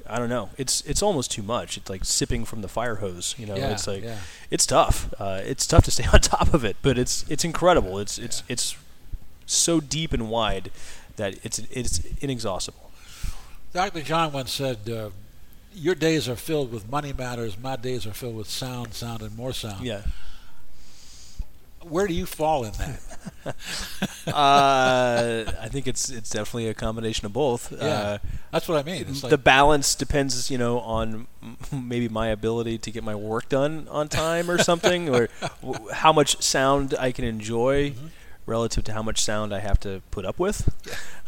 [0.09, 0.51] I don't know.
[0.59, 1.77] It's it's almost too much.
[1.77, 3.35] It's like sipping from the fire hose.
[3.39, 3.71] You know, yeah.
[3.73, 4.19] it's like yeah.
[4.51, 5.13] it's tough.
[5.19, 7.99] Uh, it's tough to stay on top of it, but it's it's incredible.
[7.99, 8.53] It's it's Yeah.
[8.53, 8.77] it's
[9.47, 10.71] so deep and wide
[11.17, 12.91] that it's it's inexhaustible.
[13.73, 14.03] Dr.
[14.03, 15.11] John once said, uh,
[15.75, 17.59] "Your days are filled with money matters.
[17.59, 20.03] My days are filled with sound, sound, and more sound." Yeah.
[21.85, 23.01] Where do you fall in that?
[24.27, 27.73] uh, I think it's it's definitely a combination of both.
[27.73, 28.19] Yeah, Uh,
[28.51, 29.07] that's what I mean.
[29.09, 31.27] It's like, the balance depends, you know, on
[31.73, 35.29] maybe my ability to get my work done on time or something, or
[35.63, 38.07] w- how much sound I can enjoy Mm-hmm.
[38.47, 40.69] relative to how much sound I have to put up with.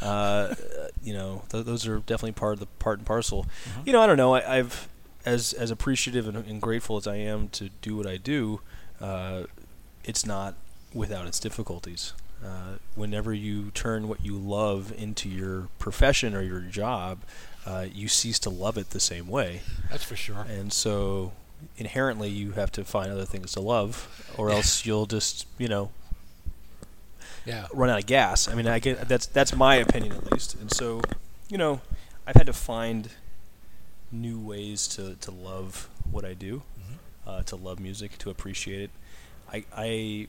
[0.00, 0.54] Uh,
[1.02, 3.44] you know, th- those are definitely part of the part and parcel.
[3.44, 3.80] Mm-hmm.
[3.86, 4.34] You know, I don't know.
[4.34, 4.88] I, I've
[5.24, 8.60] as as appreciative and, and grateful as I am to do what I do,
[9.00, 9.44] uh,
[10.04, 10.54] it's not
[10.92, 12.12] without its difficulties.
[12.44, 17.20] Uh, whenever you turn what you love into your profession or your job,
[17.66, 19.62] uh, you cease to love it the same way.
[19.90, 20.44] that's for sure.
[20.48, 21.32] And so
[21.78, 25.90] inherently you have to find other things to love or else you'll just, you know,
[27.46, 27.66] Yeah.
[27.72, 28.48] run out of gas.
[28.48, 30.54] I mean, I get that's that's my opinion at least.
[30.56, 31.00] And so,
[31.48, 31.80] you know,
[32.26, 33.08] I've had to find
[34.12, 36.62] new ways to, to love what I do,
[37.26, 38.90] uh, to love music, to appreciate it.
[39.54, 40.28] I I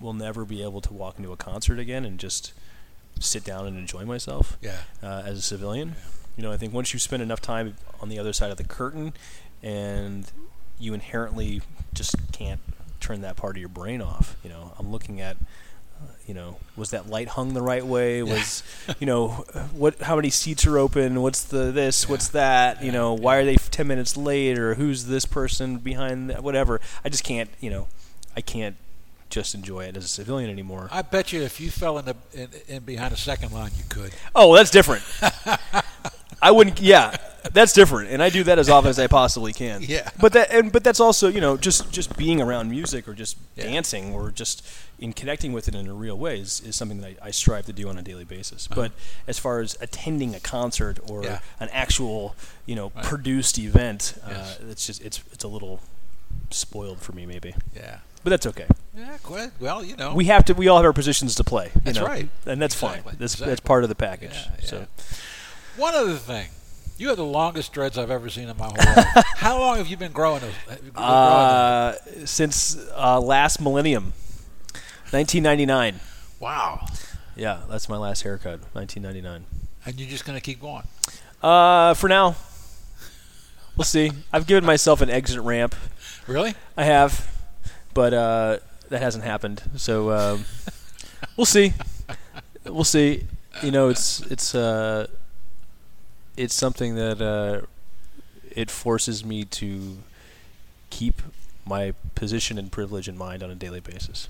[0.00, 2.52] will never be able to walk into a concert again and just
[3.18, 4.78] sit down and enjoy myself Yeah.
[5.02, 5.94] uh, as a civilian.
[6.36, 8.64] You know, I think once you spend enough time on the other side of the
[8.64, 9.12] curtain,
[9.62, 10.30] and
[10.78, 11.60] you inherently
[11.92, 12.60] just can't
[12.98, 14.36] turn that part of your brain off.
[14.42, 15.36] You know, I'm looking at,
[16.00, 18.22] uh, you know, was that light hung the right way?
[18.22, 18.62] Was,
[19.00, 19.28] you know,
[19.72, 20.00] what?
[20.00, 21.20] How many seats are open?
[21.20, 22.08] What's the this?
[22.08, 22.82] What's that?
[22.82, 24.58] You know, why are they ten minutes late?
[24.58, 26.30] Or who's this person behind?
[26.30, 26.42] That?
[26.42, 26.80] Whatever.
[27.04, 27.50] I just can't.
[27.60, 27.88] You know,
[28.36, 28.76] I can't
[29.28, 30.88] just enjoy it as a civilian anymore.
[30.90, 33.84] I bet you if you fell in, the, in, in behind a second line, you
[33.88, 34.12] could.
[34.34, 35.02] Oh, that's different.
[36.42, 36.80] I wouldn't.
[36.80, 37.16] Yeah,
[37.52, 39.82] that's different, and I do that as often as I possibly can.
[39.86, 40.08] Yeah.
[40.18, 43.36] But that, and but that's also, you know, just just being around music or just
[43.56, 43.64] Yeah.
[43.64, 44.66] dancing or just
[44.98, 47.66] in connecting with it in a real way is, is something that I, I strive
[47.66, 48.66] to do on a daily basis.
[48.68, 48.92] But
[49.26, 51.28] as far as attending a concert or Uh-huh.
[51.32, 51.40] Yeah.
[51.60, 52.34] an actual,
[52.66, 54.58] you know, produced event, Yes.
[54.60, 55.80] uh, it's just it's it's a little
[56.50, 57.54] spoiled for me maybe.
[57.76, 57.98] Yeah.
[58.22, 58.66] But that's okay.
[58.96, 59.16] Yeah.
[59.60, 60.14] Well, you know.
[60.14, 60.54] We have to.
[60.54, 61.70] We all have our positions to play.
[61.74, 62.28] you That's know, right.
[62.46, 63.00] and that's Exactly.
[63.02, 63.16] fine.
[63.18, 63.50] That's Exactly.
[63.50, 64.32] that's part of the package.
[64.34, 64.66] Yeah, yeah.
[64.66, 64.86] So.
[65.76, 66.48] One other thing.
[66.98, 69.24] You have the longest dreads I've ever seen in my whole life.
[69.36, 70.52] How long have you been growing those?
[70.68, 71.92] been growing Uh,
[72.26, 74.12] since uh, last millennium,
[75.12, 75.98] 1999.
[76.40, 76.84] Wow.
[77.36, 79.46] Yeah, that's my last haircut, 1999.
[79.86, 80.82] And you're just going to keep going.
[81.42, 82.36] Uh, for now,
[83.76, 84.12] we'll see.
[84.30, 85.74] I've given myself an exit ramp.
[86.26, 86.54] Really?
[86.76, 87.29] I have,
[87.94, 89.62] but uh, that hasn't happened.
[89.76, 90.44] So um,
[91.36, 91.72] we'll see.
[92.64, 93.26] We'll see.
[93.62, 95.06] You know, it's it's uh,
[96.36, 97.66] it's something that uh,
[98.50, 99.98] it forces me to
[100.90, 101.22] keep
[101.66, 104.28] my position and privilege in mind on a daily basis.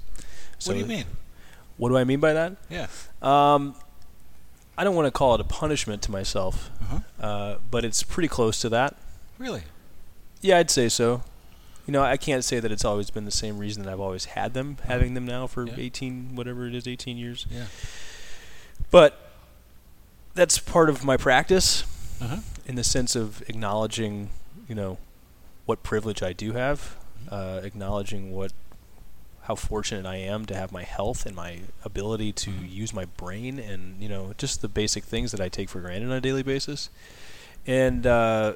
[0.59, 1.05] So what do you mean?
[1.79, 2.57] What do I mean by that?
[2.69, 2.89] Yeah.
[3.23, 3.75] Um,
[4.77, 7.27] I don't want to call it a punishment to myself, Uh-huh.
[7.27, 8.95] uh, but it's pretty close to that.
[9.39, 9.63] Really?
[10.43, 11.23] Yeah, I'd say so.
[11.87, 14.27] You know, I can't say that it's always been the same reason that I've always
[14.27, 15.75] had them, having them now for Yeah.
[15.77, 17.47] 18, whatever it is, 18 years.
[17.51, 17.67] Yeah.
[18.91, 19.19] But
[20.35, 21.85] that's part of my practice
[22.21, 22.39] Uh-huh.
[22.67, 24.31] in the sense of acknowledging,
[24.69, 24.99] you know,
[25.67, 26.97] what privilege I do have,
[27.31, 28.53] uh, acknowledging what
[29.45, 33.59] how fortunate I am to have my health and my ability to use my brain
[33.59, 36.45] and you know just the basic things that I take for granted on a daily
[36.45, 36.89] basis.
[37.67, 38.55] And uh,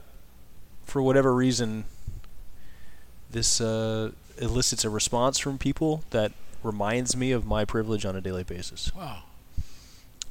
[0.84, 1.84] for whatever reason,
[3.34, 6.32] this uh, elicits a response from people that
[6.62, 9.24] reminds me of my privilege on a daily basis Wow.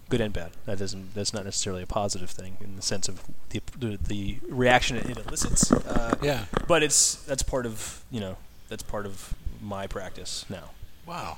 [0.10, 0.52] good and bad.
[0.66, 1.14] That doesn't.
[1.16, 5.18] That's not necessarily a positive thing in the sense of the the, the reaction it
[5.18, 5.72] elicits.
[5.72, 6.46] Uh, Yeah.
[6.68, 8.36] But it's that's part of you know
[8.70, 10.72] that's part of my practice now.
[11.06, 11.38] Wow.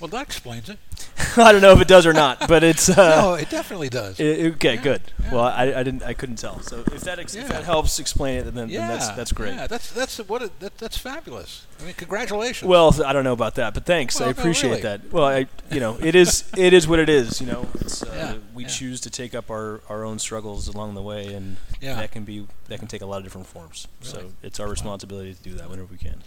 [0.00, 0.78] Well, that explains it.
[1.36, 4.18] I don't know if it does or not, but it's uh, no, it definitely does.
[4.18, 4.74] i- okay.
[4.76, 5.02] Yeah, Good.
[5.22, 5.32] yeah.
[5.34, 6.60] Well, I, I didn't I couldn't tell.
[6.60, 9.54] So if that ex- if that helps explain it, then, yeah, then that's that's great.
[9.54, 11.66] Yeah, that's that's what it, that, that's fabulous.
[11.80, 12.66] I mean, congratulations.
[12.68, 14.18] Well, I don't know about that, but thanks.
[14.18, 14.82] Well, I no, appreciate really.
[14.82, 15.12] that.
[15.12, 17.40] Well, I, you know, it is it is what it is.
[17.40, 18.68] You know, it's, uh, Yeah, we yeah.
[18.70, 21.94] choose to take up our, our own struggles along the way, and Yeah.
[21.96, 23.86] that can be that can take a lot of different forms.
[24.00, 26.22] So it's our responsibility to do that whenever we can.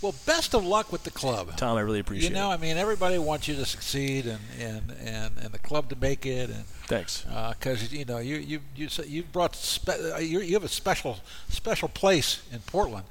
[0.00, 1.56] Well, best of luck with the club.
[1.56, 2.34] Tom, I really appreciate it.
[2.34, 2.54] you know, it.
[2.54, 6.24] I mean, everybody wants you to succeed and and, and, and the club to make
[6.26, 7.24] it, and Thanks.
[7.58, 11.18] because you know you you you you brought spe- uh, you you have a special
[11.48, 13.04] special place in Portland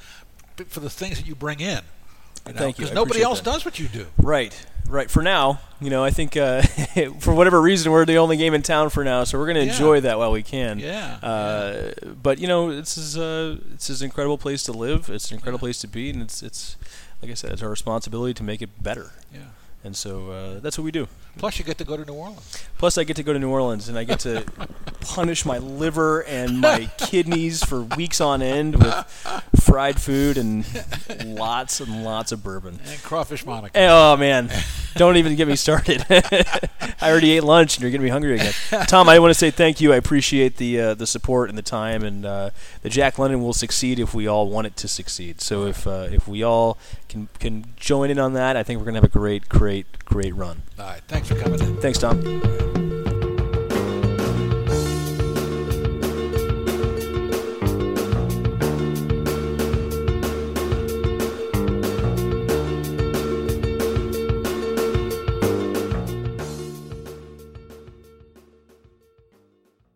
[0.67, 1.81] for the things that you bring in.
[2.47, 2.87] You know, Thank you.
[2.87, 3.51] I nobody else that.
[3.51, 4.05] does what you do.
[4.17, 4.53] Right,
[4.89, 5.09] right.
[5.09, 6.61] For now, you know, I think uh,
[7.19, 9.65] for whatever reason we're the only game in town for now, so we're going to
[9.65, 9.71] Yeah.
[9.73, 10.79] enjoy that while we can.
[10.79, 11.91] Yeah, Uh,
[12.23, 15.09] But you know, this is uh, this is an incredible place to live.
[15.09, 16.75] It's an incredible place to be, and it's it's
[17.21, 19.11] like I said, it's our responsibility to make it better.
[19.33, 19.39] Yeah.
[19.87, 21.07] And so uh, that's what we do.
[21.37, 22.63] Plus, you get to go to New Orleans.
[22.77, 24.43] Plus, I get to go to New Orleans and I get to
[25.01, 30.65] punish my liver and my kidneys for weeks on end with fried food and
[31.25, 32.79] lots and lots of bourbon.
[32.85, 33.79] And crawfish Monica.
[33.79, 34.49] Oh man,
[34.95, 36.05] don't even get me started.
[36.09, 36.69] I
[37.03, 38.53] already ate lunch and you're getting me hungry again.
[38.87, 39.93] Tom, I want to say thank you.
[39.93, 42.49] I appreciate the uh, the support and the time, and uh,
[42.81, 45.39] the Jack London will succeed if we all want it to succeed.
[45.39, 46.77] So if uh, if we all
[47.09, 50.35] can can join in on that, I think we're gonna have a great, great, great
[50.35, 50.63] run.
[50.79, 51.01] All right.
[51.07, 51.77] Thanks for coming in.
[51.77, 52.86] Thanks, Tom.